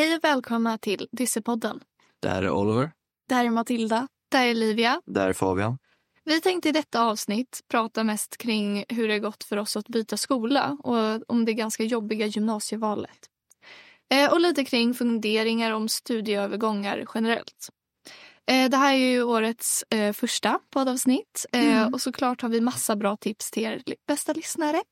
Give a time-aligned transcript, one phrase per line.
[0.00, 1.80] Hej och välkomna till Dissepodden.
[2.22, 2.92] Där är Oliver.
[3.28, 4.08] Där är Matilda.
[4.30, 5.02] Där är Livia.
[5.06, 5.78] Där är Fabian.
[6.24, 10.16] Vi tänkte i detta avsnitt prata mest kring hur det gått för oss att byta
[10.16, 13.18] skola och om det ganska jobbiga gymnasievalet.
[14.14, 17.68] Eh, och lite kring funderingar om studieövergångar generellt.
[18.50, 21.94] Eh, det här är ju årets eh, första poddavsnitt Mm.
[21.94, 24.82] och såklart har vi massa bra tips till er bästa lyssnare.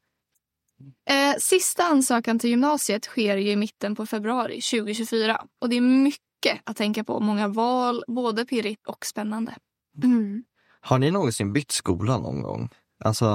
[1.10, 5.80] Eh, sista ansökan till gymnasiet sker ju i mitten på februari 2024 och det är
[5.80, 7.20] mycket att tänka på.
[7.20, 9.54] Många val, både pirrigt och spännande.
[10.02, 10.44] Mm.
[10.80, 12.68] Har ni någonsin bytt skola någon gång?
[13.04, 13.26] Alltså,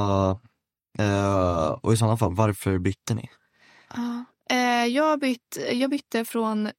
[0.99, 3.29] eh, och i sådana fall, varför bytte ni?
[4.49, 6.69] Eh, jag, bytt, jag bytte från...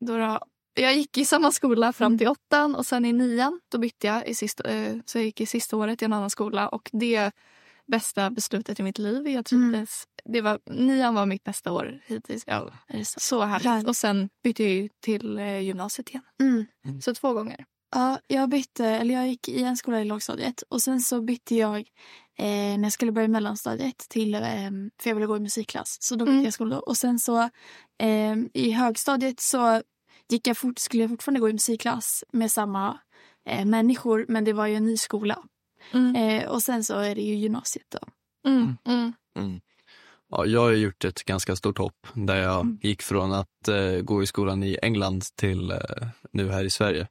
[0.00, 0.40] Då då,
[0.74, 4.28] jag gick i samma skola fram till åttan och sen i nian då bytte jag.
[4.28, 6.68] I sista, eh, så jag gick i sista året i en annan skola.
[6.68, 7.32] Och det
[7.86, 9.28] bästa beslutet i mitt liv.
[9.28, 10.04] Jag trivdes.
[10.24, 12.44] Det var, nian var mitt bästa år hittills.
[12.46, 12.70] Ja,
[13.04, 13.20] så?
[13.20, 13.66] så härligt.
[13.66, 13.88] Härligt.
[13.88, 16.22] Och sen bytte jag ju till eh, gymnasiet igen.
[16.40, 16.66] Mm.
[17.02, 17.64] Så två gånger.
[17.94, 21.54] Ja, jag bytte, eller jag gick i en skola i lågstadiet och sen så bytte
[21.54, 21.78] jag
[22.38, 24.40] eh, när jag skulle börja i mellanstadiet till, eh,
[25.00, 25.96] för jag ville gå i musikklass.
[26.00, 26.44] Så då bytte Mm.
[26.44, 26.78] jag skola.
[26.78, 27.42] Och sen så
[27.98, 29.82] eh, i högstadiet så
[30.28, 32.98] gick jag fort, skulle jag fortfarande gå i musikklass med samma
[33.48, 35.42] eh, människor men det var ju en ny skola.
[35.92, 36.16] Mm.
[36.16, 37.98] Eh, och sen så är det ju gymnasiet då.
[38.50, 38.76] Mm.
[38.86, 39.12] Mm.
[39.38, 39.60] Mm.
[40.30, 42.78] Ja, jag har gjort ett ganska stort hopp där jag Mm.
[42.82, 45.78] gick från att eh, gå i skolan i England till eh,
[46.32, 47.06] nu här i Sverige.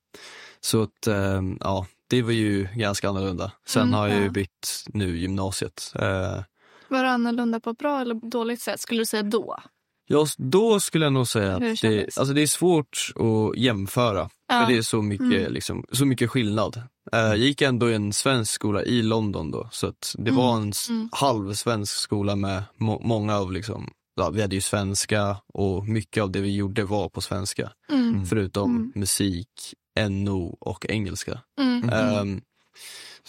[0.60, 3.52] Så att, eh, ja, det var ju ganska annorlunda.
[3.68, 4.32] Sen Mm, har jag ju ja.
[4.32, 5.92] bytt nu gymnasiet.
[5.96, 6.44] Eh,
[6.88, 8.80] Var det annorlunda på ett bra eller dåligt sätt?
[8.80, 9.58] Skulle du säga då?
[10.08, 12.18] ja, då skulle jag nog säga att det, kändes?
[12.18, 14.30] alltså det är svårt att jämföra.
[14.52, 15.54] För det är så mycket, Mm.
[15.54, 16.82] liksom, så mycket skillnad.
[17.14, 20.36] Eh, jag gick ändå i en svensk skola i London då, så att det Mm.
[20.36, 21.10] var en Mm.
[21.12, 26.24] halv svensk skola med må- många av liksom, ja, vi hade ju svenska och mycket
[26.24, 27.72] av det vi gjorde var på svenska.
[27.92, 28.26] Mm.
[28.26, 28.92] Förutom Mm.
[28.96, 29.74] musik,
[30.10, 31.40] NO och engelska.
[31.60, 31.90] Mm.
[31.90, 32.42] Ehm,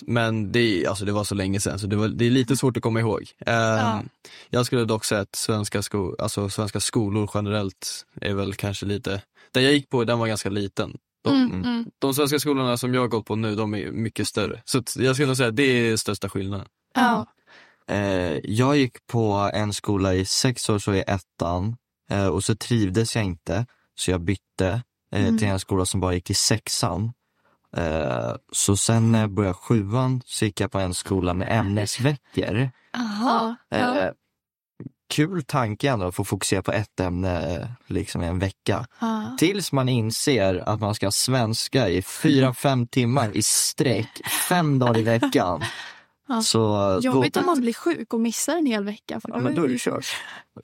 [0.01, 2.77] men det, alltså det var så länge sedan så det, var, det är lite svårt
[2.77, 3.31] att komma ihåg.
[3.47, 4.03] Ehm, Ja.
[4.51, 9.23] Jag skulle dock säga att svenska, sko, alltså svenska skolor generellt är väl kanske lite,
[9.53, 10.97] den jag gick på den var ganska liten.
[11.27, 11.65] De, Mm.
[11.65, 11.85] Mm.
[11.99, 14.63] de svenska skolorna som jag har gått på nu de är mycket större.
[14.65, 16.67] Så jag skulle nog säga att det är största skillnaden.
[16.95, 17.27] Ja.
[17.89, 21.77] Eh, jag gick på en skola i sex år, så i ettan.
[22.11, 24.83] Eh, och så trivdes jag inte, så jag bytte
[25.13, 25.39] eh, Mm.
[25.39, 27.13] till en skola som bara gick till sexan.
[27.77, 32.71] Eh, så sen när jag började sjuan så gick jag på en skola med ämnesveckor.
[32.97, 33.57] Aha.
[33.69, 34.13] Ja.
[35.09, 38.87] Kul tanke ändå att få fokusera på ett ämne eh, liksom i en vecka.
[39.01, 39.37] Ja.
[39.39, 44.79] Tills man inser att man ska ha svenska i fyra, fem timmar i sträck, fem
[44.79, 45.65] dagar i veckan.
[46.29, 46.43] Ja.
[46.43, 49.21] Så Jobbigt då, om man blir sjuk och missar en hel vecka.
[49.21, 50.07] För ja, men då är det kört.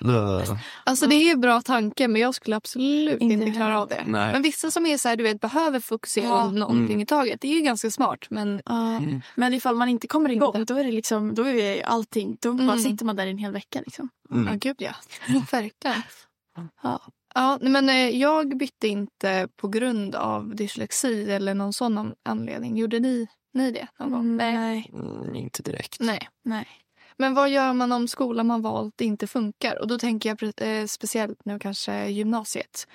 [0.00, 0.42] Då,
[0.84, 4.02] Alltså det är en bra tanke men jag skulle absolut inte, Inte klara av det.
[4.06, 4.32] Nej.
[4.32, 6.50] Men vissa som är så här, du vet, behöver fokusera Ja.
[6.50, 7.00] någonting Mm.
[7.00, 7.40] i taget.
[7.40, 9.20] Det är ju ganska smart men Ja, Mm.
[9.34, 12.52] Men ifall man inte kommer igång då är det liksom, då är det allting, då
[12.52, 12.78] bara Mm.
[12.78, 14.08] sitter man där en hel vecka liksom.
[14.30, 14.58] ja mm.
[14.58, 14.92] gud ja.
[15.52, 16.02] Verkligen.
[16.82, 17.00] Ja.
[17.34, 22.76] Ja, men eh, jag bytte inte på grund av dyslexi eller någon sån an- anledning.
[22.76, 24.36] Gjorde ni, ni det någon gång?
[24.36, 24.90] Nej.
[24.92, 25.96] Mm, inte direkt.
[26.00, 26.28] Nej.
[26.44, 26.68] Nej.
[27.16, 29.80] Men vad gör man om skolan man valt inte funkar?
[29.80, 32.86] Och då tänker jag eh, speciellt nu kanske gymnasiet.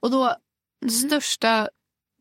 [0.00, 0.36] Och då
[0.82, 0.90] Mm.
[0.90, 1.68] största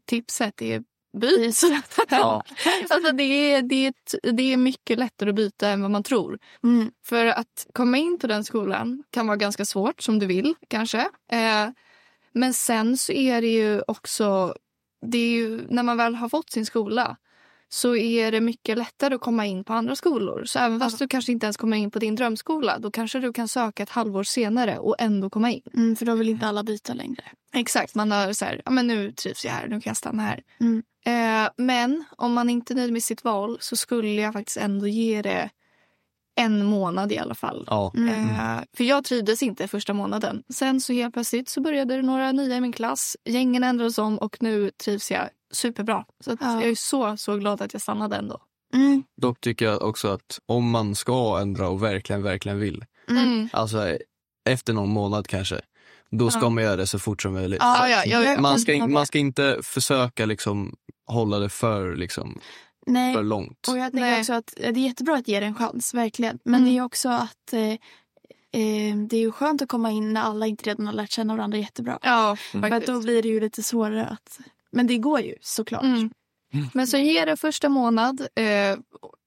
[0.06, 0.84] tipset är
[1.18, 1.62] byt.
[2.10, 2.44] Ja.
[2.90, 3.94] alltså det, är, det, är,
[4.32, 6.40] det är mycket lättare att byta än vad man tror.
[6.64, 6.92] Mm.
[7.06, 11.00] För att komma in på den skolan kan vara ganska svårt som du vill kanske.
[11.32, 11.70] Eh,
[12.34, 14.56] men sen så är det ju också,
[15.06, 17.18] det är ju, när man väl har fått sin skola
[17.69, 20.46] så är det mycket lättare att komma in på andra skolor.
[20.46, 23.34] Så även fast du kanske inte ens kommer in på din drömskola då kanske du
[23.34, 25.62] kan söka ett halvår senare och ändå komma in.
[25.74, 27.24] Mm, för då vill inte alla byta längre.
[27.53, 30.24] Exakt, man har så här, ja men nu trivs jag här, nu kan jag stanna
[30.24, 30.44] här.
[30.59, 30.84] Mm.
[31.06, 34.88] Eh, men om man inte är nöjd med sitt val så skulle jag faktiskt ändå
[34.88, 35.50] ge det
[36.36, 37.63] en månad i alla fall.
[37.68, 37.94] Ja.
[37.98, 38.10] Mm.
[38.10, 40.44] Eh, för jag trivdes inte första månaden.
[40.54, 43.18] Sen så helt plötsligt så började det några nya i min klass.
[43.25, 46.06] Gängen ändrades om och nu trivs jag superbra.
[46.19, 46.62] Så att Ja.
[46.62, 48.42] jag är så, så glad att jag stannade ändå.
[48.74, 49.04] Mm.
[49.22, 53.50] Dock tycker jag också att om man ska ändra och verkligen, verkligen vill, Mm.
[53.54, 53.98] alltså
[54.50, 55.62] efter någon månad kanske,
[56.12, 56.50] då ska Ja.
[56.50, 57.60] man göra det så fort som möjligt.
[57.62, 60.75] Ja, ja, jag, Man ska, man ska inte försöka liksom
[61.06, 62.40] hålla det för, liksom,
[62.88, 63.13] Nej.
[63.13, 63.68] för långt.
[63.68, 64.19] Och jag tänker Nej.
[64.19, 66.40] också att det är jättebra att ge det en chans, verkligen.
[66.44, 66.69] Men Mm.
[66.74, 67.62] det är också att eh,
[68.62, 71.36] eh, det är ju skönt att komma in när alla inte redan har lärt känna
[71.36, 72.00] varandra jättebra.
[72.01, 72.88] ja, För att faktiskt.
[72.94, 74.40] då blir det ju lite svårare att...
[74.71, 75.83] Men det går ju såklart.
[75.83, 76.10] Mm.
[76.74, 78.80] Men så ge det första månad eh,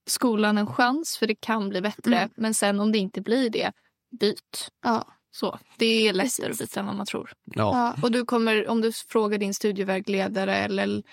[0.07, 2.17] skolan en chans för det kan bli bättre.
[2.17, 2.29] Mm.
[2.35, 3.71] Men sen om det inte blir det,
[4.19, 4.69] byt.
[4.83, 5.07] Ja.
[5.31, 7.31] Så, det är lättare att byta än vad man tror.
[7.43, 7.53] Ja.
[7.55, 8.03] Ja.
[8.03, 11.03] Och du kommer, om du frågar din studievägledare eller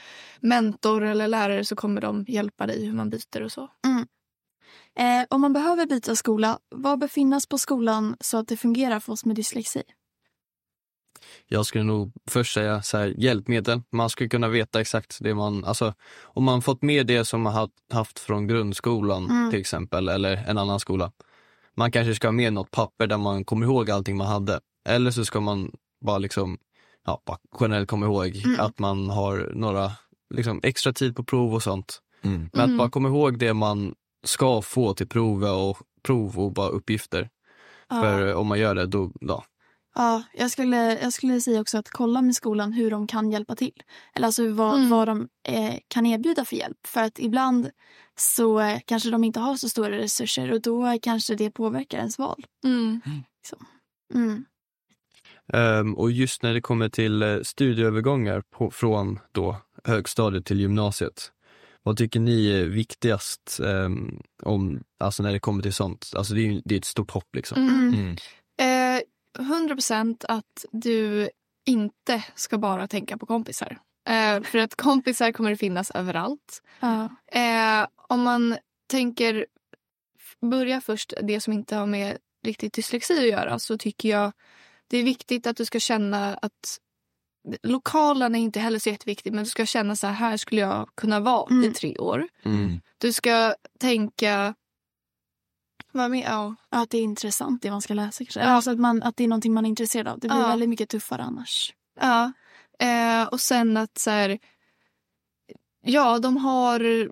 [0.41, 3.69] mentor eller lärare så kommer de hjälpa dig hur man byter och så.
[4.99, 9.00] Eh, om man behöver byta skola, vad bör finnas på skolan så att det fungerar
[9.00, 9.83] för oss med dyslexi?
[11.47, 13.82] Jag skulle nog först säga så här, hjälpmedel.
[13.93, 17.53] Man skulle kunna veta exakt det man, alltså om man fått med det som man
[17.53, 19.50] haft, haft från grundskolan Mm.
[19.50, 21.12] till exempel eller en annan skola.
[21.77, 24.61] Man kanske ska ha med något papper där man kommer ihåg allting man hade.
[24.88, 25.73] Eller så ska man
[26.05, 26.59] bara liksom,
[27.06, 28.61] ja, bara generellt komma ihåg Mm.
[28.61, 29.93] att man har några
[30.35, 31.99] liksom, extra tid på prov och sånt.
[32.23, 32.50] Mm.
[32.53, 32.73] Men Mm.
[32.75, 33.94] att bara komma ihåg det man
[34.25, 37.29] ska få till prov och, prov och bara uppgifter.
[37.88, 38.03] Ja.
[38.03, 39.44] För om man gör det då, ja.
[39.95, 43.57] Ja, jag skulle, jag skulle säga också att kolla med skolan hur de kan hjälpa
[43.57, 43.83] till.
[44.15, 44.91] Eller alltså vad, Mm.
[44.91, 46.87] vad de eh, kan erbjuda för hjälp.
[46.87, 47.71] För att ibland
[48.19, 52.19] så eh, kanske de inte har så stora resurser och då kanske det påverkar ens
[52.19, 52.47] val.
[52.65, 53.01] Mm.
[54.15, 54.45] Mm.
[55.53, 61.33] Ehm, och just när det kommer till eh, studieövergångar på, från då högstadiet till gymnasiet.
[61.83, 66.11] Vad tycker ni är viktigast ehm, om, alltså när det kommer till sånt?
[66.17, 67.59] Alltså det är det är ett stort hopp liksom.
[69.38, 69.47] Mm.
[69.47, 69.53] Mm.
[69.53, 71.31] Eh, 100 procent att du
[71.67, 73.79] inte ska bara tänka på kompisar.
[74.09, 76.62] Eh, för att kompisar kommer det finnas överallt.
[76.81, 77.09] Ja.
[77.32, 78.56] Eh, om man
[78.91, 79.47] tänker
[80.50, 84.32] börja först det som inte har med riktigt dyslexi att göra så tycker jag
[84.88, 86.79] det är viktigt att du ska känna att
[87.62, 90.88] lokalen är inte heller så jätteviktigt men du ska känna så här, här skulle jag
[90.94, 91.73] kunna vara i Mm.
[91.75, 92.29] tre år.
[92.44, 92.81] Mm.
[92.99, 94.55] Du ska tänka
[95.93, 98.41] vad med, ja, att det är intressant det man ska läsa kanske.
[98.41, 98.47] Ja.
[98.47, 100.19] Alltså att, man, att det är någonting man är intresserad av.
[100.19, 100.47] Det blir Ja.
[100.49, 101.75] väldigt mycket tuffare annars.
[102.01, 102.33] Ja,
[102.79, 104.39] eh, och sen att så här...
[105.85, 107.09] Ja, de har...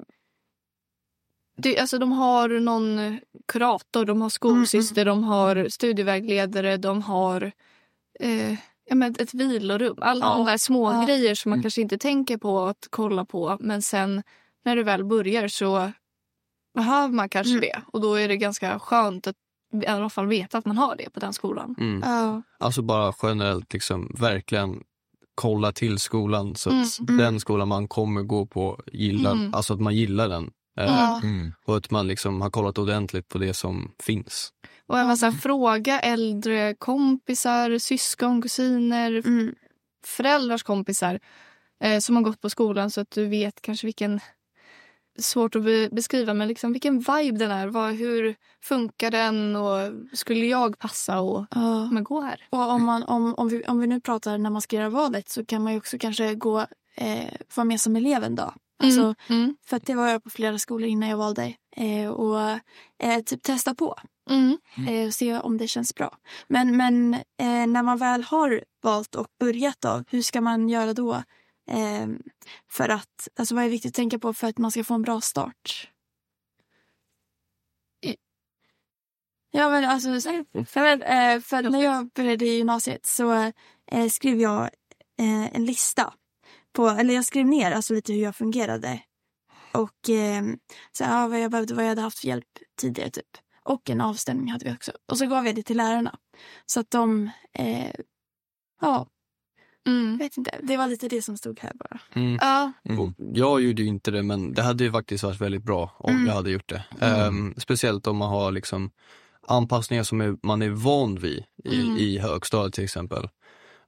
[1.56, 7.52] Det, alltså de har någon kurator, de har skolsyster, de har studievägledare, de har
[8.20, 8.52] eh,
[8.84, 9.98] ja, men ett vilorum.
[10.00, 10.34] Alla Ja.
[10.36, 11.04] de där små Ja.
[11.06, 11.62] grejer som man Mm.
[11.62, 13.56] kanske inte tänker på att kolla på.
[13.60, 14.22] Men sen
[14.64, 15.92] när du väl börjar så
[16.74, 17.60] behöver man kanske Mm.
[17.60, 17.82] det.
[17.86, 19.36] Och då är det ganska skönt att
[19.82, 21.74] i alla fall veta att man har det på den skolan.
[21.80, 22.02] Mm.
[22.04, 22.42] Ja.
[22.58, 24.82] Alltså bara generellt liksom verkligen
[25.34, 27.16] kolla till skolan så att Mm.
[27.16, 29.54] den skolan man kommer gå på gillar, Mm.
[29.54, 30.50] alltså att man gillar den.
[31.22, 31.52] Mm.
[31.64, 34.52] Och att man liksom har kollat ordentligt på det som finns.
[34.86, 39.54] Och även så här, fråga äldre kompisar, syskon, kusiner, Mm.
[40.06, 41.20] föräldrars kompisar
[41.84, 44.20] eh, som har gått på skolan så att du vet kanske vilken
[45.18, 47.66] svårt att be- beskriva men liksom vilken vibe den är.
[47.66, 51.46] Vad, hur funkar den och skulle jag passa och
[51.92, 52.46] men gå här?
[52.50, 55.28] Och om, man, om, om, vi, om vi nu pratar när man ska göra valet
[55.28, 56.60] så kan man ju också kanske gå,
[56.94, 58.54] eh, vara med som elev en dag.
[58.82, 59.56] Alltså, mm.
[59.66, 61.54] För att det var jag på flera skolor innan jag valde.
[61.76, 62.40] Eh, och
[63.02, 63.98] eh, typ testa på.
[64.30, 64.58] Mm.
[64.88, 66.16] Eh, och se om det känns bra.
[66.48, 70.94] Men, men eh, när man väl har valt och börjat då, hur ska man göra
[70.94, 71.22] då?
[71.68, 72.06] Eh,
[72.70, 75.02] för att, alltså vad är viktigt att tänka på för att man ska få en
[75.02, 75.88] bra start?
[79.50, 83.52] Ja men alltså, så- för, eh, för när jag började i gymnasiet så
[83.92, 84.62] eh, skrev jag
[85.18, 86.14] eh, en lista.
[86.72, 89.02] På, eller jag skrev ner alltså lite hur jag fungerade.
[89.72, 90.42] Och eh,
[90.92, 92.48] så, ja, vad jag behövde, vad jag hade haft för hjälp
[92.80, 93.26] tidigare typ.
[93.64, 94.92] Och en avstämning hade vi också.
[95.10, 96.18] Och så gav jag det till lärarna.
[96.66, 97.94] Så att de, eh,
[98.80, 99.06] ja,
[99.88, 100.10] Mm.
[100.10, 100.50] jag vet inte.
[100.62, 101.98] Det var lite det som stod här bara.
[102.14, 102.38] Mm.
[102.40, 103.14] Ja, Mm.
[103.34, 106.26] Jag gjorde ju inte det men det hade ju faktiskt varit väldigt bra om Mm.
[106.26, 106.84] jag hade gjort det.
[107.00, 107.20] Mm.
[107.20, 108.90] Ehm, speciellt om man har liksom
[109.48, 111.96] anpassningar som är, man är van vid i, Mm.
[111.96, 113.28] i högstadiet till exempel.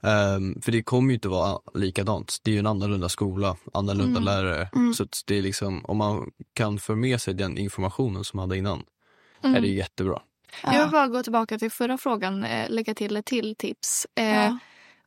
[0.03, 2.37] Ehm, för det kommer ju inte vara likadant.
[2.43, 4.23] Det är ju en annorlunda skola, annorlunda Mm.
[4.25, 4.69] lärare.
[4.75, 4.95] Mm.
[4.95, 8.59] Så det är liksom, om man kan få med sig den informationen som man hade
[8.59, 8.83] innan
[9.45, 9.57] mm.
[9.57, 10.23] är det jättebra.
[10.65, 14.07] Jag vill bara gå tillbaka till förra frågan, eh, lägga till ett till tips.
[14.15, 14.59] Eh, Ja.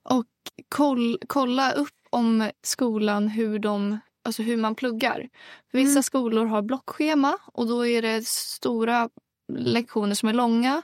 [0.04, 0.26] Och
[0.70, 5.30] koll, kolla upp om skolan hur, de, alltså hur man pluggar.
[5.72, 6.04] Vissa Mm.
[6.04, 9.10] skolor har blockschema och då är det stora
[9.58, 10.82] lektioner som är långa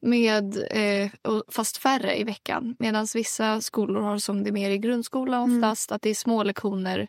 [0.00, 1.10] med, eh,
[1.48, 2.76] fast färre i veckan.
[2.78, 5.56] Medan vissa skolor har som det är mer i grundskolan Mm.
[5.64, 7.08] oftast att det är små lektioner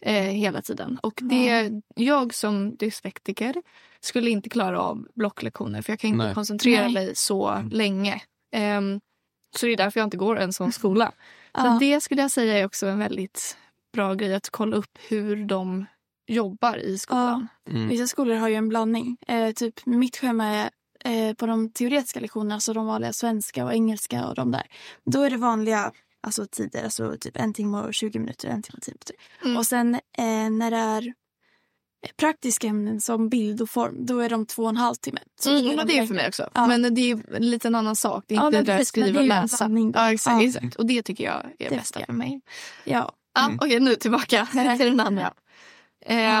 [0.00, 0.98] eh, hela tiden.
[1.02, 3.62] Och det, jag som dyslektiker
[4.00, 6.34] skulle inte klara av blocklektioner för jag kan inte Nej.
[6.34, 6.92] koncentrera Nej.
[6.94, 8.22] mig så länge.
[8.52, 9.00] Ehm,
[9.56, 11.12] så det är därför jag inte går en sån skola.
[11.54, 11.76] Så Ja.
[11.80, 13.56] det skulle jag säga är också en väldigt
[13.92, 15.86] bra grej att kolla upp hur de
[16.26, 17.48] jobbar i skolan.
[17.70, 17.88] Mm.
[17.88, 19.16] Vissa skolor har ju en blandning.
[19.28, 20.70] Eh, typ mitt schema är
[21.04, 24.66] eh, på de teoretiska lektionerna, så de vanliga svenska och engelska och de där.
[25.04, 28.76] Då är det vanliga alltså, tider, alltså typ en timme och 20 minuter, en timme
[28.76, 29.16] och 10 minuter.
[29.44, 29.56] Mm.
[29.56, 31.14] Och sen eh, när det är
[32.16, 35.20] praktiska ämnen som bild och form, då är de två och en halv timme.
[35.40, 36.50] Så Mm, men det är för mig också.
[36.54, 36.66] Ja.
[36.66, 38.24] Men det är en liten annan sak.
[38.28, 39.70] Det är Ja, inte det där skriva och läsa.
[39.94, 40.48] Ja, exakt, Ja.
[40.48, 40.76] exakt.
[40.76, 42.40] Och det tycker jag är Det bästa för mig.
[42.84, 43.12] Ja.
[43.34, 43.58] Ja, Mm.
[43.62, 44.46] Okej, nu tillbaka
[44.78, 45.34] till den andra.
[46.06, 46.40] Eh,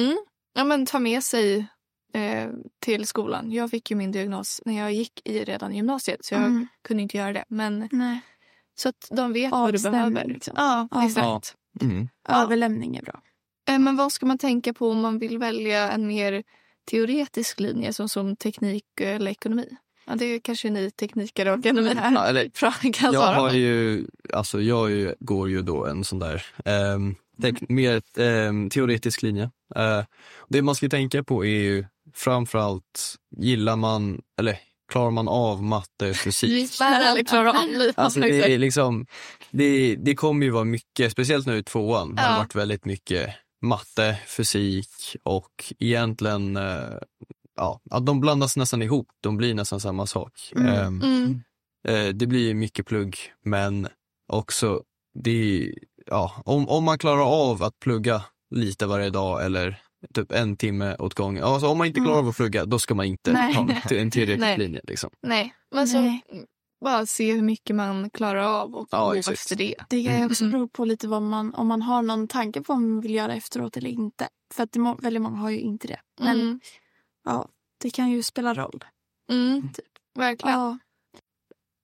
[0.00, 0.18] mm,
[0.54, 1.66] ja, men ta med sig
[2.14, 2.48] eh,
[2.80, 3.52] till skolan.
[3.52, 6.66] Jag fick ju min diagnos när jag gick i redan gymnasiet så jag Mm.
[6.88, 7.44] kunde inte göra det.
[7.48, 8.20] Men Nej.
[8.78, 10.32] så att de vet vad du Avstämning, behöver.
[10.32, 10.54] liksom.
[10.56, 11.06] Ja, Ja.
[11.06, 11.54] exakt.
[11.80, 12.08] Mm.
[12.28, 13.20] Överlämning är bra.
[13.68, 16.42] Eh, Men vad ska man tänka på om man vill välja en mer
[16.90, 19.68] teoretisk linje som, som teknik eller ekonomi?
[20.06, 24.06] Ja, det är kanske ni tekniker och ekonomi här Ja, eller, kan jag har ju,
[24.32, 29.50] alltså jag ju, går ju då en sån där ehm, tek- mer ehm, teoretisk linje.
[29.76, 30.02] Eh,
[30.48, 31.84] det man ska tänka på är ju
[32.14, 34.58] framförallt, gillar man, eller
[34.92, 36.50] klarar man av matte, fysik?
[36.50, 37.98] Gillar eller klarar av livet.
[37.98, 39.06] Alltså det, är liksom,
[39.50, 42.38] det, det kommer ju vara mycket, speciellt nu i tvåan, det har Ja.
[42.38, 43.30] varit väldigt mycket
[43.62, 46.98] matte, fysik och egentligen, eh,
[47.56, 50.52] ja, de blandas nästan ihop, de blir nästan samma sak.
[50.56, 50.66] Mm.
[50.66, 51.42] Ehm, Mm.
[51.88, 53.88] Eh, det blir mycket plugg, men
[54.32, 54.82] också
[55.24, 55.30] det
[55.62, 55.74] är,
[56.06, 58.22] ja, om, om man klarar av att plugga
[58.54, 59.80] lite varje dag eller
[60.14, 61.44] typ en timme åt gången.
[61.44, 63.54] Alltså om man inte klarar av att plugga, då ska man inte Nej.
[63.54, 64.80] ha en- en teoretisk linje.
[64.84, 65.10] Liksom.
[65.22, 66.22] Nej, men så Nej.
[66.80, 69.38] Bara se hur mycket man klarar av och Ja, gå exakt.
[69.40, 69.74] efter det.
[69.88, 70.52] Det kan ju också Mm.
[70.52, 73.34] bero på lite vad man, om man har någon tanke på vad man vill göra
[73.34, 74.28] efteråt eller inte.
[74.54, 76.00] För att det, må- väldigt många har ju inte det.
[76.20, 76.60] Men Mm.
[77.24, 78.84] ja, det kan ju spela roll.
[79.30, 79.68] Mm.
[80.14, 80.58] Verkligen.
[80.60, 80.78] Ja.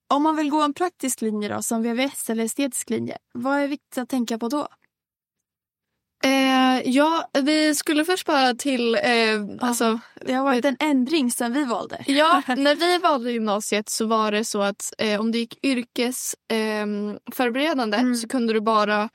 [0.07, 3.67] Om man vill gå en praktisk linje då, som VVS eller estetisk linje, vad är
[3.67, 4.67] viktigt att tänka på då?
[6.25, 8.95] Eh, ja, vi skulle först bara till...
[8.95, 9.01] Eh,
[9.59, 12.03] alltså, Det har varit en ändring sedan vi valde.
[12.07, 17.13] ja, när vi valde gymnasiet så var det så att eh, om du gick yrkesförberedande
[17.27, 18.15] eh, förberedande Mm.
[18.15, 19.09] så kunde du bara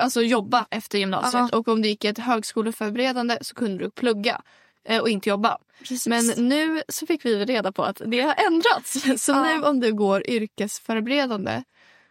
[0.00, 1.54] alltså, jobba efter gymnasiet.
[1.54, 4.40] Och om du gick ett högskoleförberedande så kunde du plugga
[4.88, 5.58] eh, och inte jobba.
[5.78, 6.06] Precis.
[6.06, 8.96] Men nu så fick vi reda på att det har ändrats.
[9.24, 9.42] Så Ja.
[9.44, 11.62] nu om du går yrkesförberedande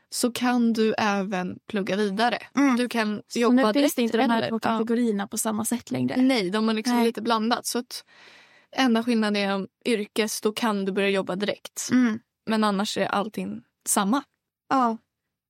[0.09, 2.37] så kan du även plugga vidare.
[2.55, 2.75] Mm.
[2.75, 5.65] Du kan Så jobba nu finns direkt det inte de här två kategorierna på samma
[5.65, 6.13] sätt längre.
[6.17, 6.21] Ja.
[6.21, 7.05] Nej, de har liksom Nej.
[7.05, 7.65] lite blandat.
[7.65, 8.03] Så att
[8.75, 11.89] enda skillnaden är om yrkes, då kan du börja jobba direkt.
[11.91, 12.19] Mm.
[12.49, 14.23] Men annars är allting samma.
[14.69, 14.97] Ja.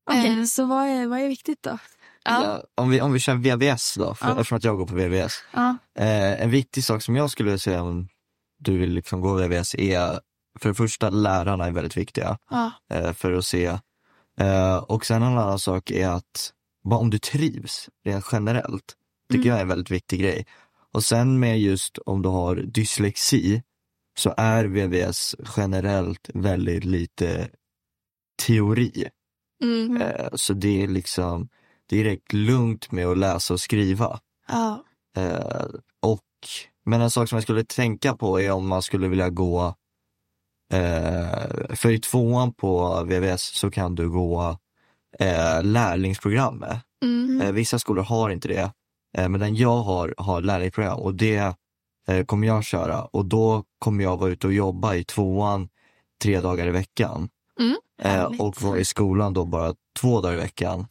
[0.09, 0.43] Okej, Eh.
[0.43, 1.77] så vad är, vad är viktigt då?
[2.23, 4.31] Ja, om, vi, om vi kör VVS då, för, Ja.
[4.31, 5.33] eftersom att jag går på VVS.
[5.53, 5.77] Ja.
[5.99, 8.07] Eh, en viktig sak som jag skulle säga om
[8.59, 10.19] du vill liksom gå VVS är
[10.59, 12.71] för det första lärarna är väldigt viktiga Ja.
[12.93, 13.77] eh, för att se.
[14.41, 16.53] Eh, och sen en annan sak är att
[16.83, 18.93] bara om du trivs rent generellt,
[19.31, 19.49] tycker Mm.
[19.49, 20.45] jag är en väldigt viktig grej.
[20.93, 23.63] Och sen med just om du har dyslexi
[24.17, 27.49] så är VVS generellt väldigt lite
[28.47, 29.07] teori.
[29.63, 30.01] Mm.
[30.01, 31.49] Eh, så det är liksom
[31.89, 34.19] direkt lugnt med att läsa och skriva.
[34.47, 34.83] Ja.
[35.17, 35.65] Eh,
[36.01, 36.21] och,
[36.85, 39.75] men en sak som jag skulle tänka på är om man skulle vilja gå,
[40.73, 44.57] eh, för i tvåan på VVS så kan du gå
[45.19, 46.77] eh, lärlingsprogrammet.
[47.03, 47.41] Mm.
[47.41, 48.71] Eh, vissa skolor har inte det,
[49.17, 51.55] eh, men den jag har har lärlingsprogram och det
[52.07, 55.69] eh, kommer jag köra och då kommer jag vara ute och jobba i tvåan
[56.23, 57.29] tre dagar i veckan.
[57.59, 57.75] Mm.
[58.01, 60.87] Eh, och vara i skolan då bara två dagar i veckan.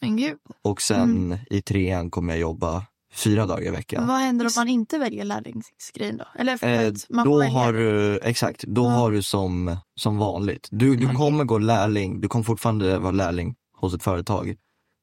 [0.63, 2.83] Och sen i trean kommer jag jobba
[3.17, 4.07] fyra dagar i veckan.
[4.07, 6.25] Vad händer om man inte väljer lärlingsgrejen då?
[6.35, 6.93] Eller för Eh,
[7.25, 8.89] då har du, exakt, då Ja.
[8.91, 10.69] har du som, som vanligt.
[10.71, 14.55] Du, du kommer gå lärling, du kommer fortfarande vara lärling hos ett företag.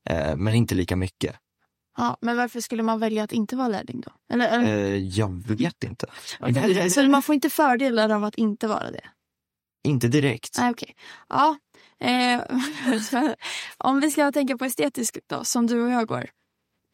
[0.10, 1.36] Eh, men inte lika mycket.
[1.98, 4.12] Ja, men varför skulle man välja att inte vara lärling då?
[4.34, 4.78] Eller, eller...
[4.78, 6.08] Eh, jag vet inte.
[6.90, 9.06] Så man får inte fördelar av att inte vara det?
[9.88, 10.58] Inte direkt.
[10.60, 10.96] Nej, okej.
[11.30, 11.58] Ja.
[12.00, 12.42] Eh,
[13.78, 16.30] om vi ska tänka på estetiskt då, som du och jag går.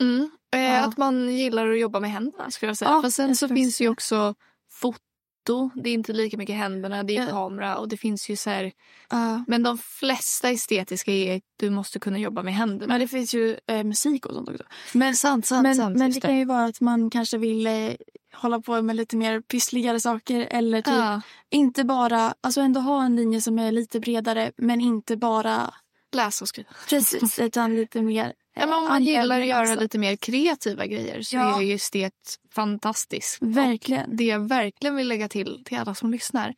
[0.02, 0.30] Mm.
[0.56, 0.80] Eh, Ja.
[0.86, 2.92] Att man gillar att jobba med händerna skulle jag säga.
[2.92, 4.36] Ja, Fast sen så finns också ju också
[4.72, 5.70] foto.
[5.76, 7.04] Det är inte lika mycket händerna.
[7.04, 7.30] Det är Ja.
[7.30, 8.72] kamera och det finns ju så här.
[9.10, 9.44] Ja.
[9.48, 12.94] Men de flesta estetiska är att du måste kunna jobba med händerna.
[12.94, 14.64] Men det finns ju eh, musik och sånt också.
[14.94, 15.98] Men sant, sant, Men, sant.
[15.98, 17.92] men just det kan ju vara att man kanske vill eh,
[18.34, 20.48] hålla på med lite mer pyssligare saker.
[20.52, 25.18] Eller typ inte bara, alltså ändå ha en linje som är lite bredare men inte
[25.18, 25.74] bara
[26.12, 26.70] läsa och skriva.
[26.90, 28.34] precis utan lite mer.
[28.60, 31.58] Ja, men om man gillar att göra lite mer kreativa grejer så Ja.
[31.62, 32.14] är ju estet
[32.52, 33.38] fantastiskt.
[33.42, 34.16] Verkligen.
[34.16, 36.56] Det jag verkligen vill lägga till till alla som lyssnar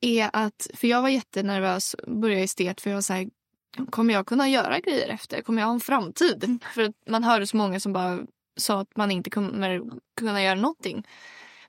[0.00, 3.28] är att, för jag var jättenervös att börja estet för jag var så här,
[3.90, 5.42] kommer jag kunna göra grejer efter?
[5.42, 6.58] Kommer jag ha en framtid?
[6.74, 8.18] För att man hörde så många som bara
[8.56, 9.82] sa att man inte kommer
[10.16, 11.06] kunna göra någonting.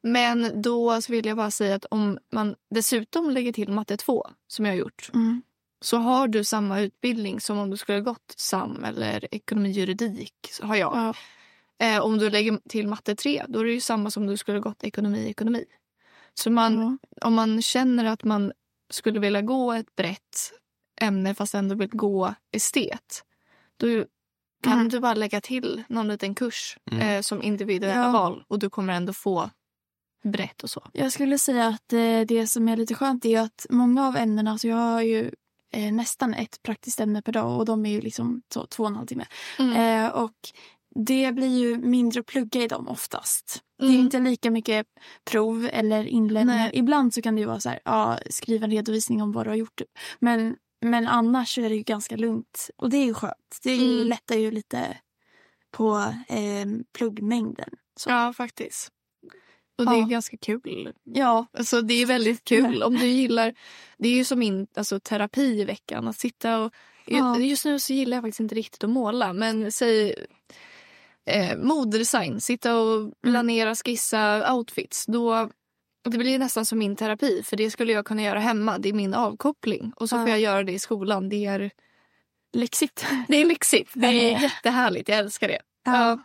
[0.02, 4.28] Men då så vill jag bara säga att om man dessutom lägger till matte 2
[4.48, 5.42] som jag har gjort Mm.
[5.82, 10.34] Så har du samma utbildning som om du skulle ha gått SAM eller ekonomi juridik
[10.52, 10.96] så har jag.
[10.96, 11.14] Ja.
[11.86, 14.60] Eh, om du lägger till matte 3 då är det ju samma som du skulle
[14.60, 15.66] gått ekonomi ekonomi.
[16.34, 16.80] Så man,
[17.20, 17.28] Ja.
[17.28, 18.52] om man känner att man
[18.90, 20.52] skulle vilja gå ett brett
[21.02, 23.24] ämne fast ändå vill gå estet.
[23.78, 23.88] Då
[24.64, 24.90] kan Mm.
[24.90, 27.02] du bara lägga till någon liten kurs Mm.
[27.10, 28.12] eh, som individuella Ja.
[28.12, 29.50] val och du kommer ändå få
[30.24, 30.88] brett och så.
[30.94, 34.52] Jag skulle säga att eh, det som är lite skönt är att många av ämnena,
[34.52, 35.32] alltså jag har ju
[35.72, 38.90] eh, nästan ett praktiskt ämne per dag och de är ju liksom så, två och
[38.90, 39.26] en halv timme.
[39.60, 40.06] Mm.
[40.06, 40.34] Eh, och
[41.06, 43.60] det blir ju mindre att plugga i dem oftast.
[43.80, 44.02] Det är Mm.
[44.02, 44.88] inte lika mycket
[45.32, 46.60] prov eller inlämningar.
[46.60, 46.72] Nej.
[46.74, 49.50] Ibland så kan det ju vara så här, ja, skriva en redovisning om vad du
[49.50, 49.76] har gjort.
[49.76, 49.88] typ.
[50.20, 52.70] Men, men annars är det ju ganska lugnt.
[52.78, 53.60] Och det är ju skönt.
[53.64, 54.08] Det ju, Mm.
[54.08, 54.98] lättar ju lite
[55.72, 55.98] på
[56.28, 56.66] eh,
[56.98, 57.70] pluggmängden.
[58.00, 58.10] Så.
[58.10, 58.90] Ja, faktiskt.
[59.80, 60.06] Och det är Ja.
[60.06, 60.94] ganska kul.
[61.04, 63.54] Ja, Alltså, det är väldigt kul om du gillar...
[63.98, 66.08] Det är ju som min alltså, terapi i veckan.
[66.08, 66.74] Att sitta och...
[67.06, 67.38] Ja.
[67.40, 69.34] Just nu så gillar jag faktiskt inte riktigt att måla.
[69.34, 70.16] Men säg
[71.26, 72.42] eh, modedesign.
[72.42, 75.06] Sitta och planera, skissa outfits.
[75.06, 75.50] Då,
[76.10, 77.44] det blir nästan som min terapi.
[77.46, 78.78] För det skulle jag kunna göra hemma.
[78.78, 79.92] Det är min avkoppling.
[79.96, 80.22] Och så Ja.
[80.22, 81.30] får jag göra det i skolan.
[81.30, 81.72] Det är,
[82.54, 83.06] lyxigt.
[83.28, 83.92] det är lyxigt.
[83.94, 85.10] Det är jättehärligt.
[85.10, 85.60] Jag älskar det.
[85.86, 86.20] Ja.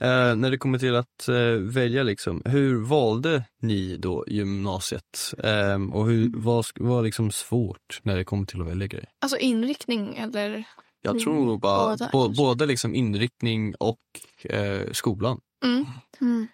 [0.00, 5.34] Eh, när det kommer till att eh, välja, liksom, hur valde ni då gymnasiet?
[5.44, 9.08] Ehm, och hur, vad sk- var liksom svårt när det kom till att välja grejer?
[9.20, 10.64] Alltså inriktning eller...
[11.02, 13.98] Jag Mm, tror nog bara båda, bo, både liksom inriktning och
[14.44, 15.40] eh, skolan.
[15.64, 15.86] Mm.
[16.20, 16.48] Mm.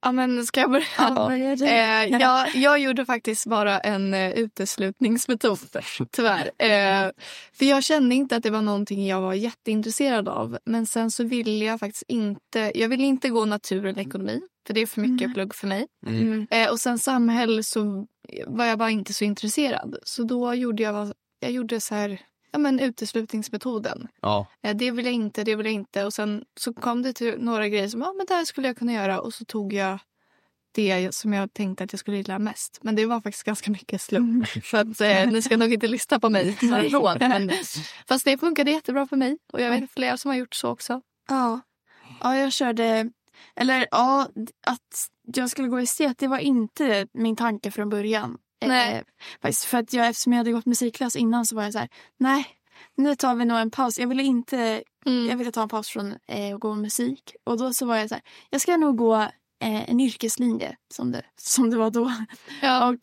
[0.00, 0.84] Ja, men ska jag börja?
[0.98, 1.32] Ja?
[1.66, 5.58] Eh, jag, jag gjorde faktiskt bara en eh, uteslutningsmetod,
[6.12, 6.50] tyvärr.
[6.58, 7.10] Eh,
[7.52, 10.58] för jag kände inte att det var någonting jag var jätteintresserad av.
[10.64, 14.40] Men sen så ville jag faktiskt inte, jag ville inte gå natur eller ekonomi.
[14.66, 15.34] För det är för mycket Mm.
[15.34, 15.86] plugg för mig.
[16.06, 16.46] Mm.
[16.50, 18.06] Eh, och sen samhälle så
[18.46, 19.96] var jag bara inte så intresserad.
[20.02, 24.08] Så då gjorde jag, jag gjorde så här, ja men uteslutningsmetoden.
[24.22, 26.04] Ja, Eh, Det vill jag inte, det vill jag inte.
[26.04, 28.76] Och sen så kom det till några grejer som ja, men det här skulle jag
[28.76, 29.20] kunna göra.
[29.20, 29.98] Och så tog jag
[30.72, 32.78] det som jag tänkte att jag skulle gilla mest.
[32.82, 34.48] Men det var faktiskt ganska mycket slump.
[34.64, 36.58] För att eh, ni ska nog inte lyssna på mig.
[37.28, 37.50] Men,
[38.08, 39.38] fast det funkade jättebra för mig.
[39.52, 41.00] Och jag vet flera som har gjort så också.
[41.28, 41.60] Ja.
[42.22, 43.10] ja, jag körde...
[43.56, 44.28] Eller ja,
[44.66, 48.38] att jag skulle gå estet, det var inte min tanke från början.
[48.66, 49.02] Nej.
[49.42, 51.88] Eh, för att jag, eftersom jag hade gått musikklass innan så var jag så här,
[52.16, 52.46] nej,
[52.96, 53.98] nu tar vi nog en paus.
[53.98, 55.28] Jag ville inte, Mm.
[55.28, 57.34] jag ville ta en paus från eh, att gå musik.
[57.44, 59.16] Och då så var jag så här, jag ska nog gå
[59.60, 62.12] eh, en yrkeslinje som det, som det var då.
[62.62, 62.88] Ja.
[62.88, 62.96] Och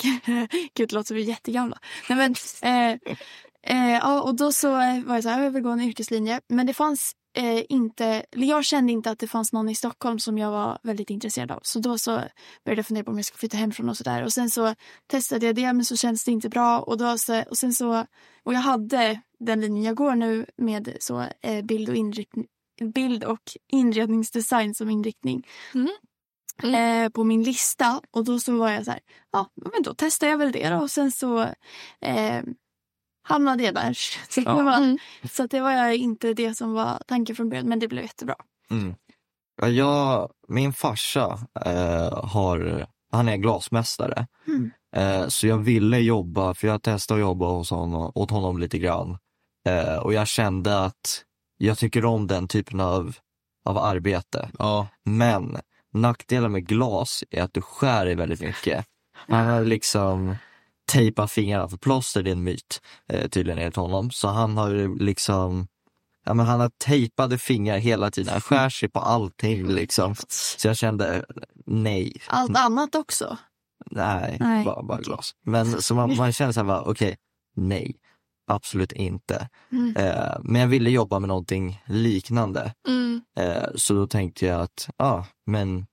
[0.73, 1.77] gud, det låter som vi är jättegamla.
[2.09, 2.97] Nej, men, eh,
[3.63, 6.41] eh, ja, och då så eh, var jag så här, jag vill gå en yrkeslinje.
[6.47, 10.37] Men det fanns eh, inte, jag kände inte att det fanns någon i Stockholm som
[10.37, 11.59] jag var väldigt intresserad av.
[11.63, 14.23] Så då så började jag fundera på om jag skulle flytta hemifrån och sådär.
[14.23, 14.75] Och sen så
[15.07, 16.79] testade jag det men så kändes det inte bra.
[16.79, 18.05] Och, då så, och sen så,
[18.43, 22.45] och jag hade den linjen jag går nu med så eh, bild och inriktning
[22.95, 25.47] bild och inredningsdesign som inriktning
[26.63, 26.75] Mm.
[27.05, 28.01] eh, på min lista.
[28.11, 28.99] Och då så var jag så här,
[29.31, 30.77] ja men då testar jag väl det då.
[30.77, 31.39] Och sen så
[32.01, 32.41] eh,
[33.25, 33.93] hamnade jag där.
[34.29, 34.53] Så, Ja.
[34.53, 34.97] det var, Mm.
[35.31, 38.35] så det var inte det som var tanken från början, men det blev jättebra.
[38.71, 38.95] Mm.
[39.61, 44.27] Ja, jag, min farsa eh, har, han är glasmästare.
[44.47, 44.71] Mm.
[44.95, 48.77] Eh, så jag ville jobba, för jag testade att jobba hos honom, åt honom lite
[48.77, 49.17] grann.
[49.67, 51.23] Eh, och jag kände att
[51.57, 53.15] jag tycker om den typen av,
[53.65, 54.49] av arbete.
[54.59, 55.57] ja, Men
[55.93, 58.85] nackdelen med glas är att du skär i väldigt mycket.
[59.27, 60.35] Han har liksom
[60.91, 64.11] tejpat fingrarna, för plåster det är en myt eh, tydligen enligt honom.
[64.11, 65.67] Så han har liksom,
[66.25, 70.15] ja men han har tejpade fingrar hela tiden, han skär sig på allting liksom.
[70.29, 71.25] Så jag kände,
[71.65, 73.37] nej, Allt annat också.
[73.91, 75.31] nej, Nej, bara, bara glas.
[75.45, 77.15] Men så man, man känner så här, okej,
[77.55, 77.95] nej,
[78.47, 79.49] absolut inte.
[79.71, 79.95] Mm.
[79.95, 82.73] Eh, men jag ville jobba med någonting liknande.
[82.87, 83.21] Mm.
[83.37, 85.85] Eh, så då tänkte jag att, ja, ah, men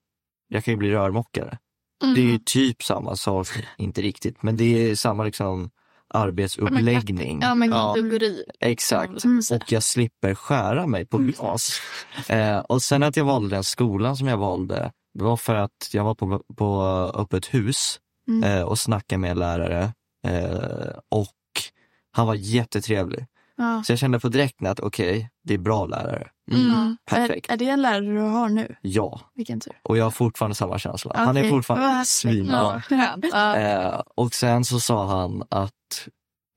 [0.48, 1.58] jag kan ju bli rörmokare.
[2.02, 2.14] Mm.
[2.14, 3.46] Det är ju typ samma sak,
[3.78, 5.70] inte riktigt, men det är samma liksom
[6.14, 7.38] arbetsuppläggning.
[7.42, 7.94] Ja, men Ja.
[7.94, 8.44] kategori.
[8.60, 9.24] Exakt.
[9.24, 9.38] Mm.
[9.52, 11.80] Och jag slipper skära mig på glas.
[12.28, 15.88] Eh, och sen att jag valde den skolan som jag valde, det var för att
[15.92, 16.82] jag var på, på
[17.14, 18.42] öppet hus Mm.
[18.58, 19.92] eh, och snackade med en lärare.
[20.26, 21.28] Eh, och
[22.12, 23.26] han var jättetrevlig.
[23.56, 23.82] Ja.
[23.86, 26.28] Så jag kände på direkten att okej, det är bra lärare.
[26.54, 26.96] Mm.
[27.10, 27.48] Perfekt.
[27.50, 28.76] Är, är det en lärare du har nu?
[28.80, 29.72] Ja, Vilken tur.
[29.82, 31.12] och jag har fortfarande samma känsla.
[31.16, 32.82] Han är fortfarande svinbra.
[33.32, 33.56] Ja.
[33.56, 36.08] Eh, och sen så sa han att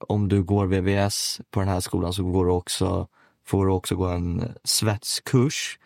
[0.07, 3.07] om du går VVS på den här skolan så går du också,
[3.47, 5.79] får du också gå en svetskurs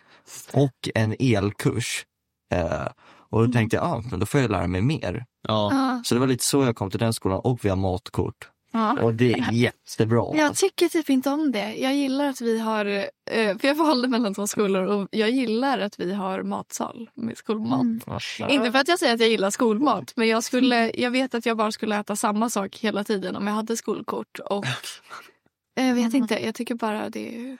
[0.52, 2.04] och en elkurs.
[2.52, 2.86] Eh,
[3.30, 5.24] och då tänkte jag, ah, men då får jag lära mig mer.
[5.48, 5.68] ja.
[5.72, 6.00] Ja.
[6.04, 8.48] Så det var lite så jag kom till den skolan och vi har matkort.
[8.70, 9.02] Ja.
[9.02, 10.36] Och det är jättebra.
[10.36, 11.74] Jag tycker typ inte om det.
[11.74, 12.86] Jag gillar att vi har,
[13.30, 17.36] eh, för jag valde mellan två skolor och jag gillar att vi har matsal med
[17.36, 17.80] skolmat.
[17.80, 18.50] Mm.
[18.50, 21.46] Inte för att jag säger att jag gillar skolmat men jag, skulle, jag vet att
[21.46, 24.38] jag bara skulle äta samma sak hela tiden om jag hade skolkort.
[24.38, 24.66] Och
[25.78, 27.58] eh, jag vet inte, jag tycker bara det är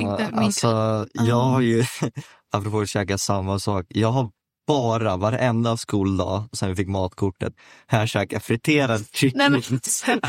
[0.00, 1.84] inte min alltså, jag har ju,
[2.52, 4.30] apropå att käka samma sak, jag har
[4.68, 7.54] bara varenda skoldag sen vi fick matkortet
[7.86, 9.50] här käkat friterad kyckling.
[9.50, 9.62] Nej,
[10.06, 10.20] men-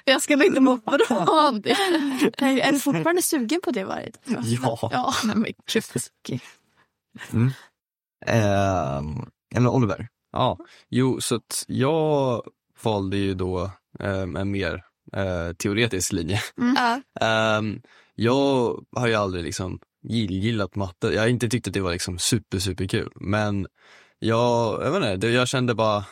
[0.04, 1.70] Jag skulle inte må bra av det.
[2.38, 4.42] Är, är du fortfarande sugen på det varje dag?
[4.44, 4.88] ja.
[4.92, 5.52] Ja, nej, men
[6.28, 6.40] gud.
[7.32, 7.50] Mm.
[8.26, 12.42] Ehm, eller Oliver, Ja, jo, så att jag
[12.82, 16.42] valde ju då ehm, en mer eh, teoretisk linje.
[16.76, 17.00] Ja.
[17.26, 17.80] Ehm,
[18.14, 21.06] jag har ju aldrig liksom gillat matte.
[21.08, 23.10] Jag har inte tyckt att det var liksom super, super kul.
[23.14, 23.66] Men
[24.18, 26.04] jag, jag vet inte, jag kände bara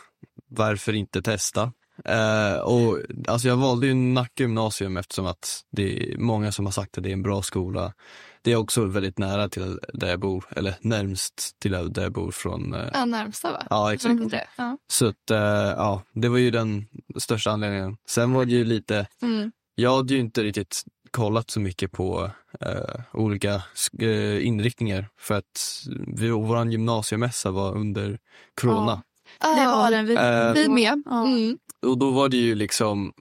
[0.49, 1.71] varför inte testa?
[2.05, 6.71] Eh, och alltså jag valde ju Nacka gymnasium eftersom att det är många som har
[6.71, 7.93] sagt att det är en bra skola.
[8.41, 12.31] Det är också väldigt nära till där jag bor, eller närmst till där jag bor
[12.31, 13.63] från eh, Ja, närmsta va?
[13.69, 14.33] Ja, exakt.
[14.57, 14.77] Ja.
[14.87, 15.37] Så att, eh,
[15.77, 16.85] ja, det var ju den
[17.17, 17.97] största anledningen.
[18.07, 19.51] Sen var det ju lite, Mm.
[19.79, 23.61] Jag hade ju inte riktigt kollat så mycket på eh, olika
[23.99, 28.19] eh, inriktningar för att vi, vår gymnasiemässa var under
[28.61, 29.03] corona.
[29.39, 30.05] Det var den.
[30.05, 31.03] Vi, Eh, Vi med.
[31.05, 31.27] Ja.
[31.27, 31.57] Mm.
[31.85, 33.13] Och då var det ju liksom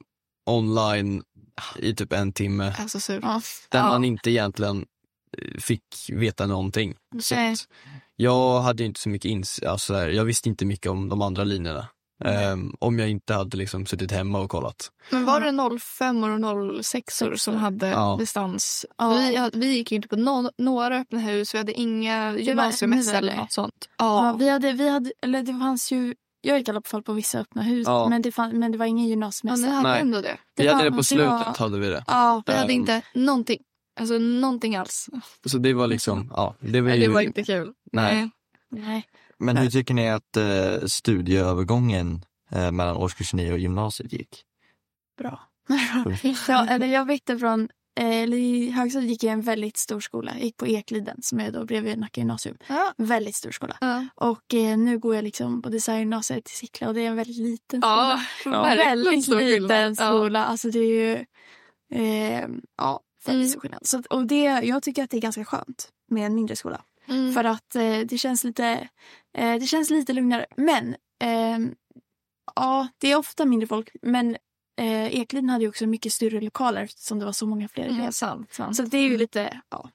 [0.47, 1.23] online
[1.77, 3.21] i typ en timme Alltså sur.
[3.23, 3.41] Ja.
[3.69, 3.89] där Ja.
[3.89, 4.87] man inte egentligen
[5.39, 6.95] eh, fick veta någonting.
[8.17, 11.89] Jag hade inte så mycket ins alltså, jag visste inte mycket om de andra linjerna.
[12.25, 14.91] Ehm, om jag inte hade liksom suttit hemma och kollat.
[15.11, 18.17] Men var det 05 och 06 som hade Ja.
[18.21, 18.87] distans?
[18.99, 19.09] Ja.
[19.11, 23.37] Vi, vi gick inte på nå- några öppna hus, vi hade inga gymnasiemässor nu eller
[23.37, 23.89] något sånt.
[23.99, 24.37] Ja, Ja.
[24.39, 27.39] vi hade, vi hade, eller det fanns ju, jag gick i alla fall på vissa
[27.39, 28.09] öppna hus, Ja.
[28.09, 29.67] men, det fann, men det var ingen Ja, gymnasiemässa.
[29.69, 30.01] hade Nej.
[30.01, 30.37] ändå det.
[30.57, 32.05] Vi hade det på slutet, var- hade vi det.
[32.07, 32.81] Ja, Vi hade Ehm.
[32.81, 33.59] inte någonting.
[34.01, 35.09] Alltså någonting alls.
[35.47, 37.73] Så det var liksom, ja, det var Nej, ju, det var inte kul.
[37.93, 38.31] nej.
[38.71, 39.05] nej.
[39.39, 44.43] Men hur tycker ni att eh, studieövergången eh, mellan årskurs 9 och gymnasiet gick?
[45.19, 45.41] Bra.
[46.49, 47.69] ja, eller jag väckte från,
[48.01, 50.33] eh, eller i högstadiet gick jag i en väldigt stor skola.
[50.35, 52.57] Jag gick på Ekliden som är då bredvid Nacka gymnasium.
[52.69, 52.93] Ja.
[52.97, 53.77] Väldigt stor skola.
[53.81, 54.07] Ja.
[54.15, 57.37] Och eh, nu går jag liksom på designgymnasiet i Sickla och det är en väldigt
[57.37, 58.63] liten Ja, skola.
[58.63, 59.95] verkligen väldigt stor liten Ja.
[59.95, 60.45] skola.
[60.45, 61.25] Alltså det är ju,
[61.93, 63.49] eh, ja, väldigt Mm.
[63.49, 63.87] stor skillnad.
[63.87, 66.81] Så, och det, jag tycker att det är ganska skönt med en mindre skola.
[67.09, 67.33] Mm.
[67.33, 68.89] För att eh, det känns lite
[69.39, 70.47] eh, det känns lite lugnare.
[70.57, 71.75] Men ehm,
[72.55, 73.91] ja, det är ofta mindre folk.
[74.03, 74.37] Men
[74.81, 78.01] eh, Ekliden hade ju också mycket större lokaler eftersom det var så många fler elever.
[78.01, 78.77] Mm, sant, sant.
[78.77, 79.91] Så det är ju lite, ja.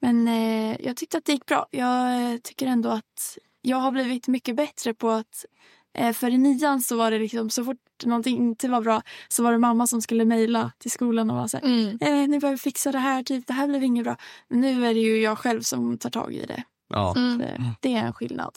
[0.00, 1.66] Men eh, jag tyckte att det gick bra.
[1.70, 5.81] Jag eh, tycker ändå att jag har blivit mycket bättre på att eh,
[6.14, 9.52] för i nian så var det liksom så fort någonting inte var bra så var
[9.52, 11.98] det mamma som skulle mejla till skolan och vara så här, Mm.
[12.00, 14.16] eh, ni behöver fixa det här, typ det här blev inget bra.
[14.48, 16.62] Men nu är det ju jag själv som tar tag i det.
[16.88, 17.14] Ja.
[17.16, 17.38] Mm.
[17.38, 18.52] Det, det är en skillnad.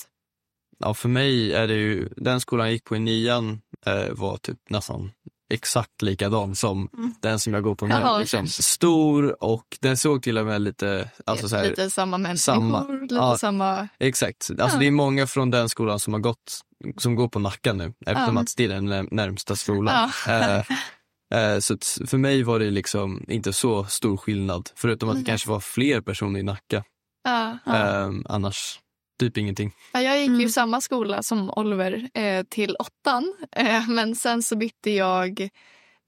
[0.79, 4.37] ja, för mig är det ju, den skolan jag gick på i nian eh, var
[4.37, 5.11] typ nästan
[5.53, 7.13] exakt likadan som Mm.
[7.21, 7.95] den som jag går på nu.
[7.95, 8.17] Jaha.
[8.19, 12.37] Liksom, stor och den såg till och med lite, alltså så här, lite samma människor,
[12.37, 12.83] samma.
[12.87, 13.37] lite Ja.
[13.37, 13.87] samma...
[13.99, 14.49] Exakt.
[14.59, 14.79] Alltså Ja.
[14.79, 16.59] det är många från den skolan som har gått,
[16.97, 18.41] som går på Nacka nu eftersom Ja.
[18.41, 20.11] att det är den när- närmsta skolan.
[20.27, 20.57] Eh,
[21.53, 21.77] eh, så
[22.07, 25.25] för mig var det liksom inte så stor skillnad förutom att det Mm.
[25.25, 26.83] kanske var fler personer i Nacka.
[27.23, 27.57] Ja.
[27.65, 27.75] Ja.
[27.75, 28.79] Eh, annars
[29.19, 29.71] typ ingenting.
[29.93, 30.45] Ja, jag gick ju Mm.
[30.45, 33.33] i samma skola som Oliver eh, till åttan.
[33.51, 35.49] Eh, men sen så bytte jag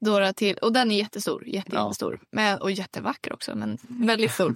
[0.06, 1.84] Dora till, och den är jättestor, jätte, Ja.
[1.84, 2.20] jättestor.
[2.32, 4.56] Men, och jättevacker också, men väldigt stor.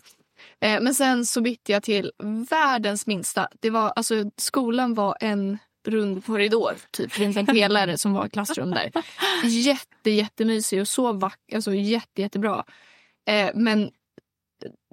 [0.62, 2.12] Eh, men sen så bytte jag till
[2.50, 3.48] världens minsta.
[3.60, 8.72] Det var, alltså, skolan var en rund korridor, typ runt en pelare som var klassrum
[8.72, 8.92] där.
[9.44, 12.66] Jätte, jättemysig och så vacker, alltså jätte, jättebra.
[13.30, 13.92] Eh, men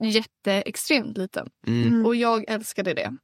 [0.02, 1.48] jätteextremt liten.
[1.66, 2.06] Mm.
[2.06, 3.16] Och jag älskade det.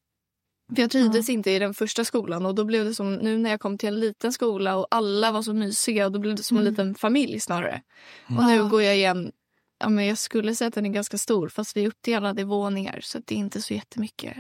[0.74, 3.50] För jag trivdes inte i den första skolan och då blev det som nu när
[3.50, 6.42] jag kom till en liten skola och alla var så mysiga och då blev det
[6.42, 6.72] som en Mm.
[6.72, 7.83] liten familj snarare.
[8.27, 8.62] Och nu Ja.
[8.68, 9.33] går jag igen,
[9.79, 12.44] ja men jag skulle säga att den är ganska stor fast vi är uppdelade i
[12.44, 14.37] våningar så det är inte så jättemycket.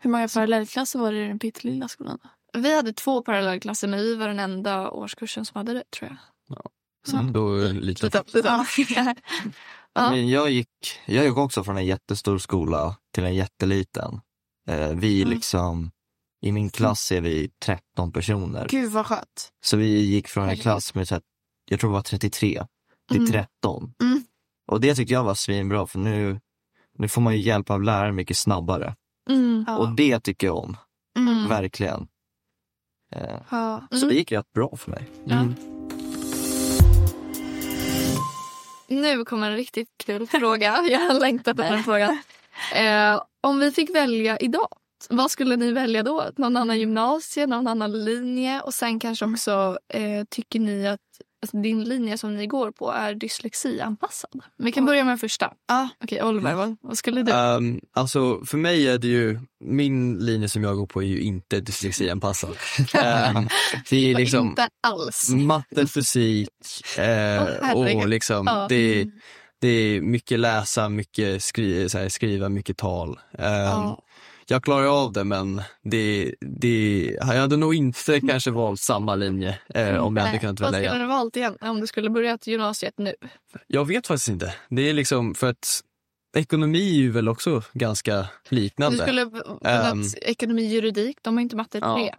[0.00, 2.18] Hur många parallellklasser var det i den pyttelilla skolan?
[2.52, 2.60] Då?
[2.60, 6.18] Vi hade två parallellklasser men vi var den enda årskursen som hade det tror jag.
[7.06, 8.48] Så då är det lite, Lite, lite.
[8.96, 9.14] Ja.
[9.92, 10.10] Ja.
[10.10, 10.68] Men jag, gick,
[11.06, 14.20] jag gick också från en jättestor skola till en jätteliten.
[14.70, 15.34] Eh, vi Mm.
[15.34, 15.90] liksom,
[16.42, 18.66] i min klass är vi 13 personer.
[18.70, 19.52] Gud vad skönt.
[19.64, 21.22] Så vi gick från en klass med, så här,
[21.70, 22.66] jag tror det var 33
[23.10, 23.30] till Mm.
[23.32, 23.94] 13.
[24.02, 24.24] Mm.
[24.68, 26.40] Och det tyckte jag var svinbra för nu,
[26.98, 28.94] nu får man ju hjälp av lärare mycket snabbare.
[29.30, 29.64] Mm.
[29.66, 29.76] Ja.
[29.78, 30.76] Och det tycker jag om,
[31.18, 31.48] Mm.
[31.48, 32.08] verkligen.
[33.14, 33.82] Eh, Ja.
[33.90, 35.08] så det gick rätt bra för mig.
[35.30, 35.54] Mm.
[38.88, 40.82] nu kommer en riktigt kul fråga.
[40.90, 42.18] Jag har längtat efter den frågan.
[42.74, 44.68] Eh, om vi fick välja idag,
[45.10, 46.30] vad skulle ni välja då?
[46.36, 48.60] Någon annan gymnasie, någon annan linje?
[48.60, 51.00] Och sen kanske också, eh, tycker ni att
[51.42, 54.30] alltså, din linje som ni går på är dyslexianpassad?
[54.56, 55.52] Vi kan börja med den första.
[55.68, 55.88] Ja.
[56.04, 57.32] Okej, Oliver, vad, vad skulle du?
[57.32, 61.20] Um, alltså för mig är det ju, min linje som jag går på är ju
[61.20, 62.50] inte dyslexianpassad.
[62.50, 62.56] um,
[63.90, 65.28] det är liksom Inte alls.
[65.30, 66.48] matte, fysik
[66.98, 67.96] eh, herregud.
[68.02, 68.66] och liksom Ja.
[68.68, 69.06] det,
[69.60, 73.08] det är mycket läsa, mycket skri, här, skriva, mycket tal.
[73.08, 74.02] Um, Ja.
[74.46, 79.58] Jag klarar av det men det, det, jag hade nog inte kanske valt samma linje
[79.74, 81.08] eh, om jag hade kunnat Vad välja skulle igen.
[81.08, 83.14] du valt igen om du skulle börja gymnasiet nu?
[83.66, 84.54] Jag vet faktiskt inte.
[84.68, 85.80] Det är liksom för att
[86.36, 88.98] ekonomi är ju väl också ganska Du liknande.
[88.98, 89.22] skulle
[89.64, 89.92] Ehm.
[90.00, 92.10] um, ekonomi, juridik, de har inte matte Ja.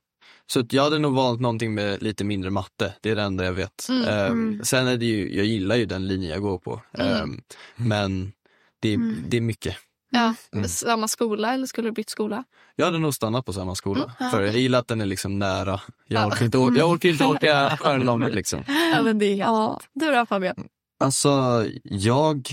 [0.48, 0.54] 3.
[0.54, 2.94] Så att jag hade nog valt någonting med lite mindre matte.
[3.02, 3.90] Det är det enda jag vet.
[3.90, 4.64] Mm, Ehm, mm.
[4.64, 6.82] Sen är det ju, jag gillar ju den linjen jag går på.
[6.94, 7.14] Mm.
[7.22, 7.42] Ehm,
[7.76, 8.32] men
[8.80, 9.16] det, är- Mm.
[9.28, 9.76] det är mycket.
[10.14, 10.34] Ja.
[10.54, 10.68] Mm.
[10.68, 12.44] Samma skola eller skulle du bytt skola?
[12.76, 14.16] Jag hade nog stannat på samma skola.
[14.20, 14.32] Mm.
[14.32, 15.80] För jag gillar att den är liksom nära.
[16.08, 16.28] Jag Ja.
[16.28, 18.64] orkar inte, jag orkar inte åka för långt liksom.
[18.96, 19.80] Ja, men det är Ja.
[19.94, 20.56] Du då Fabian?
[21.00, 22.48] Alltså, jag...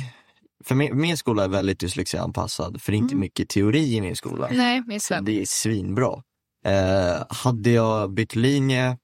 [0.64, 3.20] För min, min skola är väldigt dyslexianpassad, för det är inte Mm.
[3.20, 4.48] mycket teori i min skola.
[4.52, 5.00] Nej, min.
[5.24, 6.22] Det är svinbra.
[6.68, 8.98] Eh, hade jag bytt linje?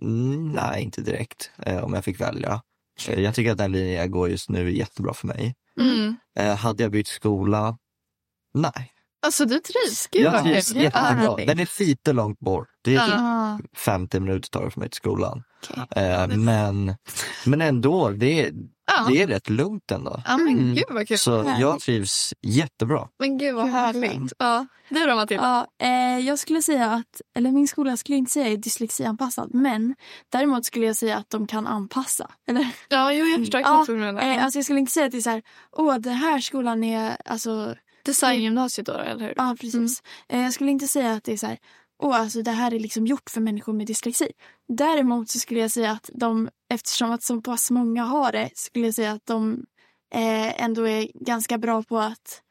[0.00, 1.50] Mm, nej, inte direkt.
[1.62, 2.62] Eh, om jag fick välja.
[3.08, 5.54] Eh, jag tycker att den linjen jag går just nu är jättebra för mig.
[5.80, 6.16] Mm.
[6.38, 7.78] Eh, hade jag bytt skola?
[8.54, 8.92] Nej.
[9.26, 10.06] Alltså du trivs.
[10.10, 11.36] Gud jag trivs jättebra.
[11.36, 12.68] Den är lite långt bort.
[12.84, 13.58] Det är typ Ja.
[13.76, 15.42] 50 minuter tar det för mig till skolan.
[15.76, 16.04] Okej.
[16.04, 16.94] Eh, men,
[17.46, 18.52] men ändå, det är,
[18.86, 19.06] Ja.
[19.10, 20.22] det är rätt lugnt ändå.
[20.26, 20.74] ja, men Mm.
[20.74, 21.18] gud vad kul.
[21.18, 21.60] Så Härligt.
[21.60, 23.08] jag trivs jättebra.
[23.18, 24.32] Men gud vad härligt.
[24.38, 24.66] Ja.
[24.88, 25.66] Du då Matilda?
[25.80, 29.94] Ja, eh, jag skulle säga att, eller min skola skulle inte säga är dyslexianpassad, men
[30.32, 32.30] däremot skulle jag säga att de kan anpassa.
[32.48, 34.22] Eller, Ja, jo, jag förstår Ja, exakt vad du menar.
[34.22, 36.84] eh, alltså jag skulle inte säga att det är så här, åh den här skolan
[36.84, 39.34] är, alltså, Designgymnasiet då, eller hur?
[39.36, 40.02] ja precis.
[40.28, 41.58] Eh, jag skulle inte säga att det är så här,
[42.02, 44.32] åh alltså det här är liksom gjort för människor med dyslexi.
[44.68, 48.84] Däremot så skulle jag säga att de, eftersom att så pass många har det, skulle
[48.86, 49.64] jag säga att de
[50.14, 52.42] eh, ändå är ganska bra på att,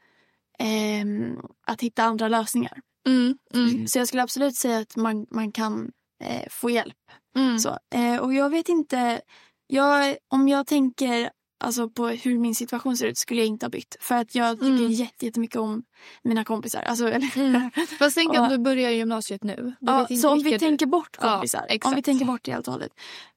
[0.60, 2.80] ehm, att hitta andra lösningar.
[3.08, 5.92] Mm, mm, Så jag skulle absolut säga att man, man kan
[6.24, 6.96] eh, få hjälp.
[7.36, 7.60] mm.
[7.60, 9.22] Så, eh, och jag vet inte,
[9.68, 11.30] jag, om jag tänker
[11.66, 13.96] alltså, på hur min situation ser ut skulle jag inte ha bytt.
[14.00, 14.92] För att jag tycker Mm.
[14.92, 15.84] jätte- jättemycket om
[16.24, 16.82] mina kompisar.
[16.82, 17.72] Alltså, Mm.
[18.00, 19.56] Fast tänk att du börjar gymnasiet nu.
[19.56, 22.52] Du ja, så om vi vilket- tänker bort Ja, kompisar, om vi tänker bort det
[22.52, 22.92] helt och hållet.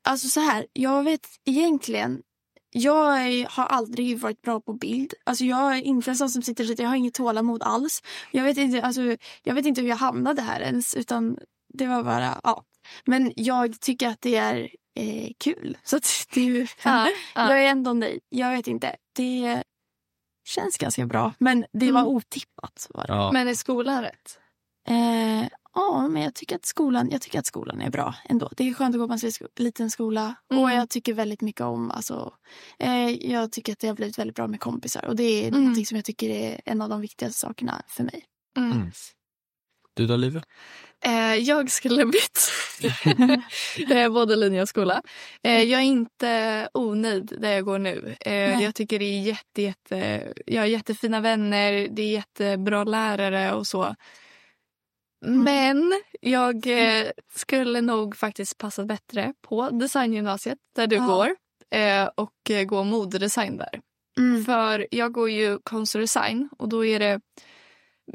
[0.09, 2.23] Alltså så här, jag vet egentligen
[2.71, 5.15] jag har aldrig varit bra på bild.
[5.27, 8.03] Alltså jag är inte en sån som sitter och jag har inget tålamod alls.
[8.33, 10.95] Jag vet inte, alltså, jag vet inte hur jag hamnade här ens.
[10.95, 11.39] Utan
[11.75, 12.65] det var bara, ja.
[13.07, 15.77] Men jag tycker att det är eh, kul.
[15.85, 17.51] Så att det är ju, Ja, ja.
[17.51, 18.21] Jag är ändå nöjd.
[18.29, 18.97] Jag vet inte.
[19.17, 19.63] Det
[20.49, 21.33] känns ganska bra.
[21.39, 22.13] Men det var Mm.
[22.13, 22.87] otippat.
[22.95, 23.13] Var det.
[23.13, 23.33] Ja.
[23.33, 24.39] Men är skolan rätt?
[24.89, 28.51] Eh, ja, men jag tycker, att skolan, jag tycker att skolan är bra ändå.
[28.57, 30.35] Det är skönt att gå på en liten skola.
[30.53, 30.63] Mm.
[30.65, 31.91] Och jag tycker väldigt mycket om...
[31.91, 32.33] Alltså,
[32.79, 35.05] eh, jag tycker att det har blivit väldigt bra med kompisar.
[35.05, 35.85] Och det är Mm.
[35.85, 38.25] som jag tycker är en av de viktigaste sakerna för mig.
[38.57, 38.91] Mm.
[39.99, 40.07] Mm.
[40.09, 40.43] Du då Livia?
[41.05, 42.51] Eh, jag skulle bytt
[44.13, 45.03] både linje och skola.
[45.43, 48.17] Eh, jag är inte onöjd där jag går nu.
[48.21, 53.53] Eh, jag tycker det är jätte, jätte, jag har jättefina vänner, det är jättebra lärare
[53.55, 53.95] och så.
[55.27, 56.67] Men jag
[57.35, 61.07] skulle nog faktiskt passa bättre på designgymnasiet där du Ja.
[61.07, 61.37] går
[62.15, 63.81] och gå modedesign där.
[64.19, 64.45] Mm.
[64.45, 67.21] För jag går ju konstdesign och då är det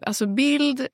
[0.01, 0.87] alltså bild och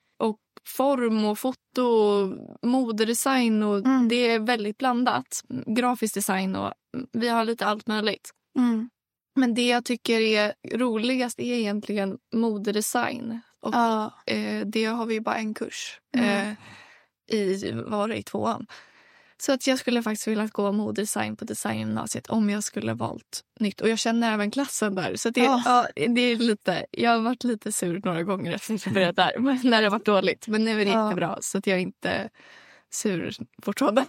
[0.70, 2.38] form och foto och
[2.70, 4.08] modedesign och Mm.
[4.08, 5.42] det är väldigt blandat.
[5.66, 6.74] Grafisk design och
[7.12, 8.30] vi har lite allt möjligt.
[8.58, 8.90] Mm.
[9.36, 13.40] Men det jag tycker är roligast är egentligen modedesign.
[13.62, 14.14] Och Ja.
[14.26, 16.50] eh, det har vi bara en kurs Mm.
[17.30, 18.68] eh, i, var det, i tvåan.
[19.42, 23.82] Så att jag skulle faktiskt vilja gå modedesign på designgymnasiet om jag skulle valt nytt.
[23.82, 25.16] Och jag känner även klassen där.
[25.16, 25.62] Så det, Ja.
[25.66, 29.40] ja, det är lite, jag har varit lite sur några gånger efter att jag där.
[29.40, 30.48] men När det har varit dåligt.
[30.48, 31.06] Men nu är det Ja.
[31.06, 31.38] jättebra.
[31.42, 32.30] Så att jag är inte
[32.92, 34.06] sur fortfarande.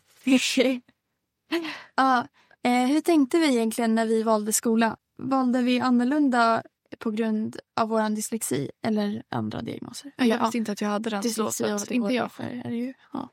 [1.95, 2.27] Ja,
[2.65, 4.97] eh, hur tänkte vi egentligen när vi valde skola?
[5.19, 6.63] Valde vi annorlunda
[6.99, 10.13] på grund av vår dyslexi eller andra diagnoser?
[10.17, 11.23] Jag visste inte att jag hade den.
[11.23, 12.25] Så, dyslexi och så inte jag.
[12.25, 12.95] ADHD är det ju.
[13.13, 13.29] Ja.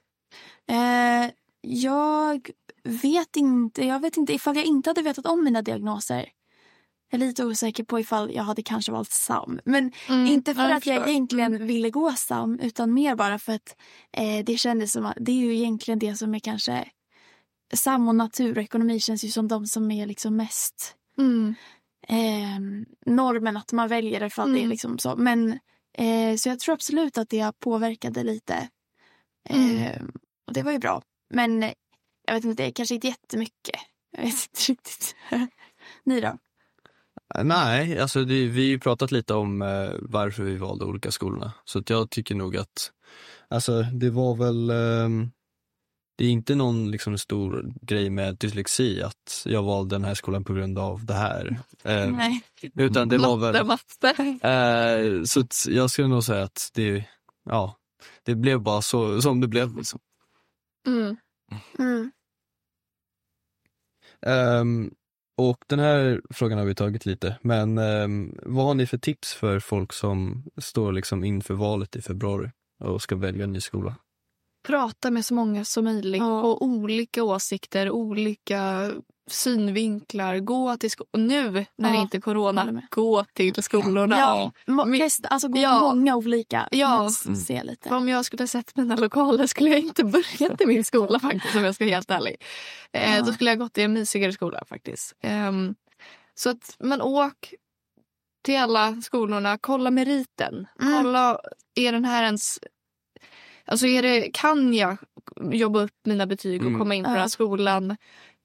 [0.69, 2.49] Eh, jag
[2.83, 3.85] vet inte.
[3.85, 6.29] Jag vet inte ifall jag inte hade vetat om mina diagnoser.
[7.11, 9.59] Jag är lite osäker på ifall jag hade kanske valt SAM.
[9.65, 13.53] Men Mm, inte för ja, att jag egentligen ville gå SAM utan mer bara för
[13.53, 13.75] att
[14.13, 16.87] eh, det kändes som att det är ju egentligen det som är kanske
[17.73, 21.55] SAM och natur och ekonomi känns ju som de som är liksom mest Mm.
[22.07, 22.59] eh,
[23.13, 24.69] normen att man väljer det för att det är Mm.
[24.69, 25.15] liksom så.
[25.15, 25.59] Men
[25.97, 28.69] eh, så jag tror absolut att det påverkade lite.
[29.49, 29.77] Mm.
[29.77, 30.01] Eh,
[30.47, 31.01] och det var ju bra.
[31.29, 31.73] Men eh,
[32.27, 33.79] jag vet inte, kanske inte jättemycket.
[34.11, 35.15] Jag vet inte riktigt.
[36.03, 36.37] Ni då?
[37.43, 41.53] Nej, alltså det, vi har ju pratat lite om eh, varför vi valde olika skolorna.
[41.65, 42.91] Så att jag tycker nog att,
[43.49, 45.31] alltså det var väl, ehm,
[46.17, 50.43] det är inte någon liksom stor grej med dyslexi att jag valde den här skolan
[50.43, 51.59] på grund av det här.
[51.83, 52.41] Eh, Nej.
[52.75, 54.09] utan det var väl, Matte,
[54.47, 57.03] eh, så jag skulle nog säga att det,
[57.49, 57.75] ja,
[58.23, 59.77] det blev bara så som det blev.
[59.77, 59.99] Liksom.
[60.87, 61.17] Mm.
[61.79, 62.11] Mm.
[64.25, 64.93] Um,
[65.37, 69.33] och den här frågan har vi tagit lite, men um, vad har ni för tips
[69.33, 73.95] för folk som står liksom inför valet i februari och ska välja en ny skola?
[74.67, 76.41] Prata med så många som möjligt Ja.
[76.41, 78.91] och olika åsikter, olika
[79.29, 80.39] synvinklar.
[80.39, 81.27] Gå till skolan.
[81.27, 84.17] Nu när det Ja, inte är corona, gå till skolorna.
[84.17, 84.51] Ja,
[84.85, 85.79] mest, alltså gå Ja.
[85.79, 86.67] många olika.
[86.71, 87.09] Ja.
[87.45, 87.89] Se lite.
[87.89, 91.55] Om jag skulle ha sett mina lokaler skulle jag inte börjat i min skola faktiskt
[91.55, 92.35] om jag ska vara helt ärlig.
[92.91, 93.21] Eh, Ja.
[93.23, 95.13] Då skulle jag gått i en mysigare skola faktiskt.
[95.21, 95.75] Ehm,
[96.35, 97.53] så att man åk
[98.43, 100.67] till alla skolorna, kolla meriten.
[100.81, 101.03] Mm.
[101.03, 101.39] Kolla,
[101.75, 102.59] är den här ens...
[103.67, 104.97] Alltså är det, kan jag
[105.51, 106.79] jobba upp mina betyg och Mm.
[106.79, 107.13] komma in på Ja.
[107.13, 107.97] den här skolan?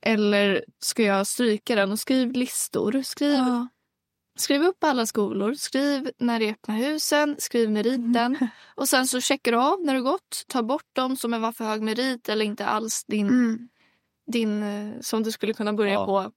[0.07, 1.93] Eller ska jag stryka den?
[1.93, 3.03] Och skriv listor.
[3.03, 3.69] Skriv, Ja.
[4.39, 5.55] skriv upp alla skolor.
[5.55, 7.37] Skriv när det är öppna husen.
[7.39, 8.39] Skriv meriten.
[8.75, 10.45] Och sen så checkar du av när du gått.
[10.49, 13.69] Ta bort dem som var för hög merit eller inte alls din, Mm.
[14.33, 16.07] din eh, som du skulle kunna börja Ja.
[16.07, 16.33] på.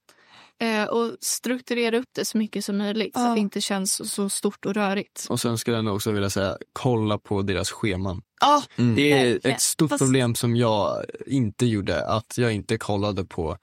[0.62, 3.28] Eh, och strukturera upp det så mycket som möjligt så Ja.
[3.30, 5.26] att det inte känns så- så stort och rörigt.
[5.30, 8.22] Och sen skulle jag nog också vilja säga, kolla på deras scheman.
[8.41, 8.96] Ja, Mm.
[8.96, 13.58] Det är ett stort Fast- problem som jag inte gjorde, att jag inte kollade på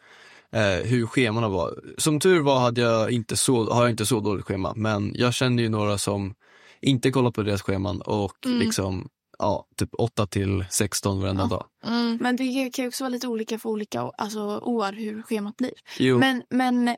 [0.55, 1.75] eh, hur scheman var.
[1.99, 5.35] Som tur var hade jag inte så, har jag inte så dåligt schema, men jag
[5.35, 6.35] kände ju några som
[6.81, 8.59] inte kollade på deras scheman och Mm.
[8.59, 11.49] liksom, ja, typ 8 till 16 varenda Ja.
[11.49, 11.67] dag.
[11.85, 12.19] mm.
[12.21, 15.73] Men det kan ju också vara lite olika för olika alltså, år hur schemat blir.
[15.99, 16.97] Jo, Men, men eh,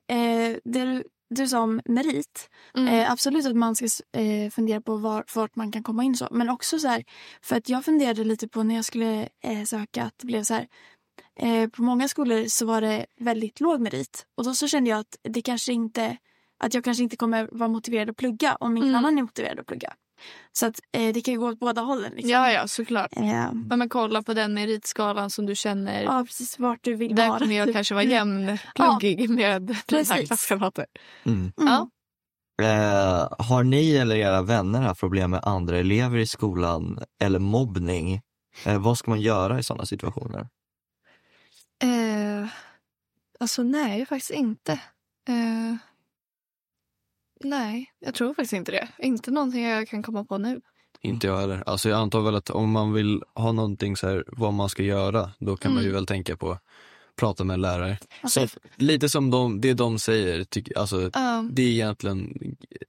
[0.65, 2.51] det du, du sa om merit.
[2.77, 2.89] Mm.
[2.95, 3.85] Eh, absolut att man ska
[4.21, 6.17] eh, fundera på var, vart man kan komma in.
[6.17, 6.29] så.
[6.31, 7.05] Men också så här,
[7.43, 10.55] för att jag funderade lite på när jag skulle eh, söka att det blev så
[10.55, 10.67] här.
[11.41, 14.27] Eh, på många skolor så var det väldigt låg merit.
[14.37, 16.17] Och då så kände jag att det kanske inte
[16.65, 18.99] att jag kanske inte kommer vara motiverad att plugga om ingen Mm.
[18.99, 19.93] annan är motiverad att plugga.
[20.53, 22.13] Så att eh, det kan ju gå åt båda hållen.
[22.13, 22.31] Liksom.
[22.31, 23.17] Ja, ja, såklart.
[23.17, 26.03] Eh, Men, men kolla på den meritskalan som du känner.
[26.03, 27.39] ja, precis vart du vill Där vara.
[27.39, 30.27] kommer jag kanske vara jämnpluggig med dina Precis.
[30.29, 30.87] klasskamrater.
[31.25, 31.39] Mm.
[31.61, 31.73] Mm.
[31.73, 31.89] Ja.
[32.63, 38.21] Eh, har ni eller era vänner haft problem med andra elever i skolan eller mobbning?
[38.65, 40.49] Eh, vad ska man göra i sådana situationer?
[41.83, 42.49] Eh,
[43.41, 44.81] alltså nej, faktiskt inte.
[47.45, 48.89] Nej, jag tror faktiskt inte det.
[48.99, 50.61] Inte någonting jag kan komma på nu.
[51.01, 51.63] inte jag heller.
[51.67, 54.83] Alltså jag antar väl att om man vill ha någonting så här, vad man ska
[54.83, 55.97] göra, då kan man ju Mm.
[55.97, 56.59] väl tänka på
[57.17, 57.99] prata med lärare.
[58.21, 62.35] Alltså, Så lite som de, det de säger, tyck, alltså, Ja, det är egentligen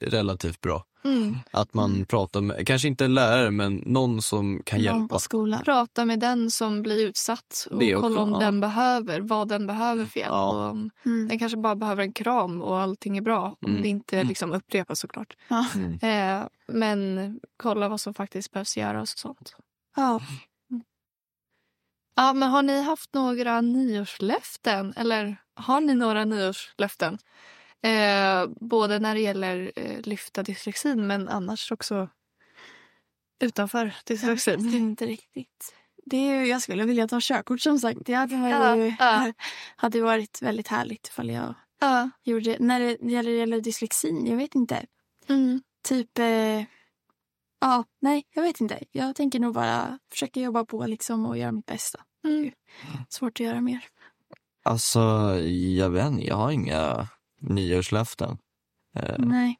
[0.01, 0.85] relativt bra.
[1.05, 1.37] Mm.
[1.51, 5.15] Att man pratar med, kanske inte en lärare, men någon som kan någon hjälpa.
[5.15, 5.63] på skolan.
[5.63, 8.39] Prata med den som blir utsatt och Det också, kolla om ja.
[8.39, 10.29] den behöver, vad den behöver för hjälp.
[10.31, 10.49] Ja.
[10.65, 11.27] Och om Mm.
[11.27, 13.55] den kanske bara behöver en kram och allting är bra.
[13.61, 13.81] Om Mm.
[13.81, 15.33] det inte liksom upprepas såklart.
[15.47, 15.65] Ja.
[16.09, 19.55] Eh, men kolla vad som faktiskt behövs göras och sånt.
[19.95, 20.19] Ja.
[22.15, 24.93] Ja, men har ni haft några nyårslöften?
[24.97, 27.17] Eller har ni några nyårslöften?
[27.89, 32.09] Eh, både när det gäller eh, lyfta dyslexin men annars också
[33.39, 34.73] utanför Jag vet dyslexin.
[34.75, 35.75] inte riktigt.
[36.05, 37.99] Det är, jag skulle vilja ta körkort som sagt.
[38.05, 39.33] Det hade, Ja, ju, ja.
[39.75, 42.09] hade varit väldigt härligt ifall jag Ja.
[42.23, 42.59] gjorde det.
[42.59, 44.85] När det gäller, gäller dyslexin, jag vet inte.
[45.29, 45.61] Mm.
[45.87, 46.19] Typ...
[46.19, 46.63] Eh,
[47.61, 48.79] ja, nej, jag vet inte.
[48.91, 51.99] Jag tänker nog bara försöka jobba på liksom och göra mitt bästa.
[52.23, 52.51] Mm.
[53.09, 53.85] Svårt att göra mer.
[54.63, 54.99] Alltså,
[55.77, 57.07] jag vet inte, jag har inga
[57.49, 58.37] nyårslöften.
[58.95, 59.55] Eh, Nej.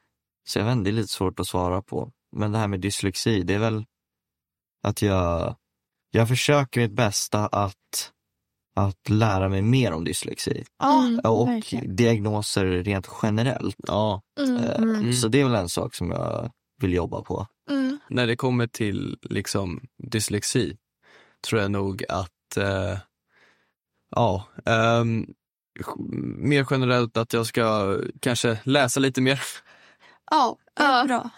[0.48, 2.12] Så jag vet inte, det är lite svårt att svara på.
[2.36, 3.86] Men det här med dyslexi, det är väl
[4.84, 5.56] att jag,
[6.12, 8.12] jag försöker mitt bästa att,
[8.76, 10.66] att lära mig mer om dyslexi.
[10.84, 11.20] Mm.
[11.20, 11.96] Och verkligen.
[11.96, 13.76] diagnoser rent generellt.
[13.88, 14.56] Ja, Mm.
[14.64, 15.14] Eh, Mm.
[15.14, 16.52] Så det är väl en sak som jag
[16.82, 17.48] vill jobba på.
[17.70, 18.00] Mm.
[18.10, 20.78] när det kommer till liksom dyslexi
[21.48, 22.98] tror jag nog att, eh,
[24.12, 25.34] ja, ehm,
[26.38, 29.42] mer generellt att jag ska kanske läsa lite mer.
[30.32, 31.04] Ja, Ja.
[31.08, 31.30] bra.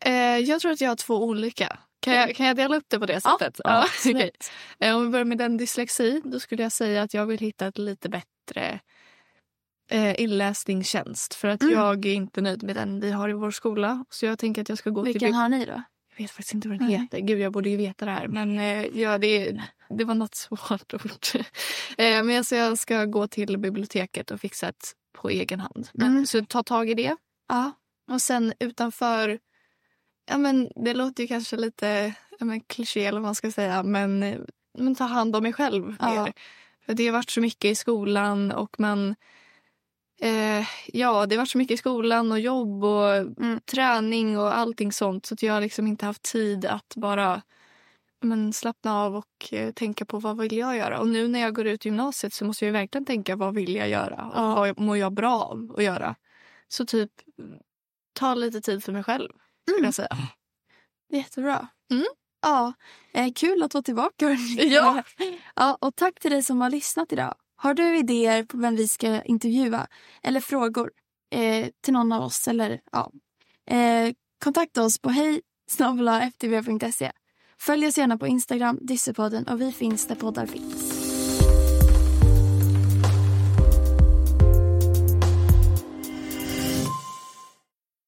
[0.00, 1.78] Eh, jag tror att jag har två olika.
[2.00, 3.60] Kan jag, kan jag dela upp det på det Ja, sättet?
[3.64, 3.90] ja, okej.
[3.94, 4.50] absolut.
[4.78, 7.66] Eh, Om vi börjar med den dyslexi, då skulle jag säga att jag vill hitta
[7.66, 8.80] ett lite bättre
[9.90, 11.74] eh, inläsningstjänst för att Mm.
[11.74, 14.04] jag är inte nöjd med den vi har i vår skola.
[14.10, 15.12] Så jag tänker att jag ska gå till...
[15.12, 15.82] Vilken har ni då?
[16.16, 17.18] Jag vet faktiskt inte vad den heter.
[17.18, 18.28] Gud, jag borde ju veta det här.
[18.28, 21.26] Men eh, ja, det, det var något svårt ord.
[21.98, 25.88] eh, men alltså, jag ska gå till biblioteket och fixa ett på egen hand.
[25.92, 26.26] Men, Mm.
[26.26, 27.16] Så ta tag i det.
[27.48, 27.72] Ja.
[28.10, 29.38] Och sen utanför...
[30.28, 33.82] Ja, men det låter ju kanske lite ja, men, kliché eller vad man ska säga.
[33.82, 34.38] Men, eh,
[34.78, 36.28] men ta hand om mig själv Ja.
[36.86, 39.14] För det har varit så mycket i skolan och man...
[40.20, 43.60] Eh, ja, det varit så mycket i skolan och jobb och Mm.
[43.64, 45.26] träning och allting sånt.
[45.26, 47.42] Så att jag har liksom inte haft tid att bara
[48.22, 51.00] men, slappna av och eh, tänka på vad vill jag göra.
[51.00, 53.88] Och nu när jag går ut gymnasiet så måste jag verkligen tänka vad vill jag
[53.88, 54.54] göra och Ja.
[54.54, 56.14] vad mår jag bra av att göra.
[56.68, 57.10] Så typ
[58.12, 59.28] ta lite tid för mig själv
[59.62, 59.84] skulle Mm.
[59.84, 60.16] jag säga.
[61.12, 61.68] Jättebra.
[61.90, 62.04] Mm.
[62.42, 62.72] Ja,
[63.12, 64.30] eh, kul att vara tillbaka.
[64.58, 65.02] Ja.
[65.54, 65.78] ja.
[65.80, 67.34] Och tack till dig som har lyssnat idag.
[67.56, 69.86] Har du idéer på vem vi ska intervjua
[70.22, 70.90] eller frågor
[71.30, 73.12] eh, till någon av oss eller ja,
[73.70, 74.12] eh,
[74.44, 75.40] kontakta oss på hej
[76.20, 77.12] ftv.se.
[77.58, 80.95] Följ oss gärna på Instagram, Dyssepodden och vi finns där poddar finns.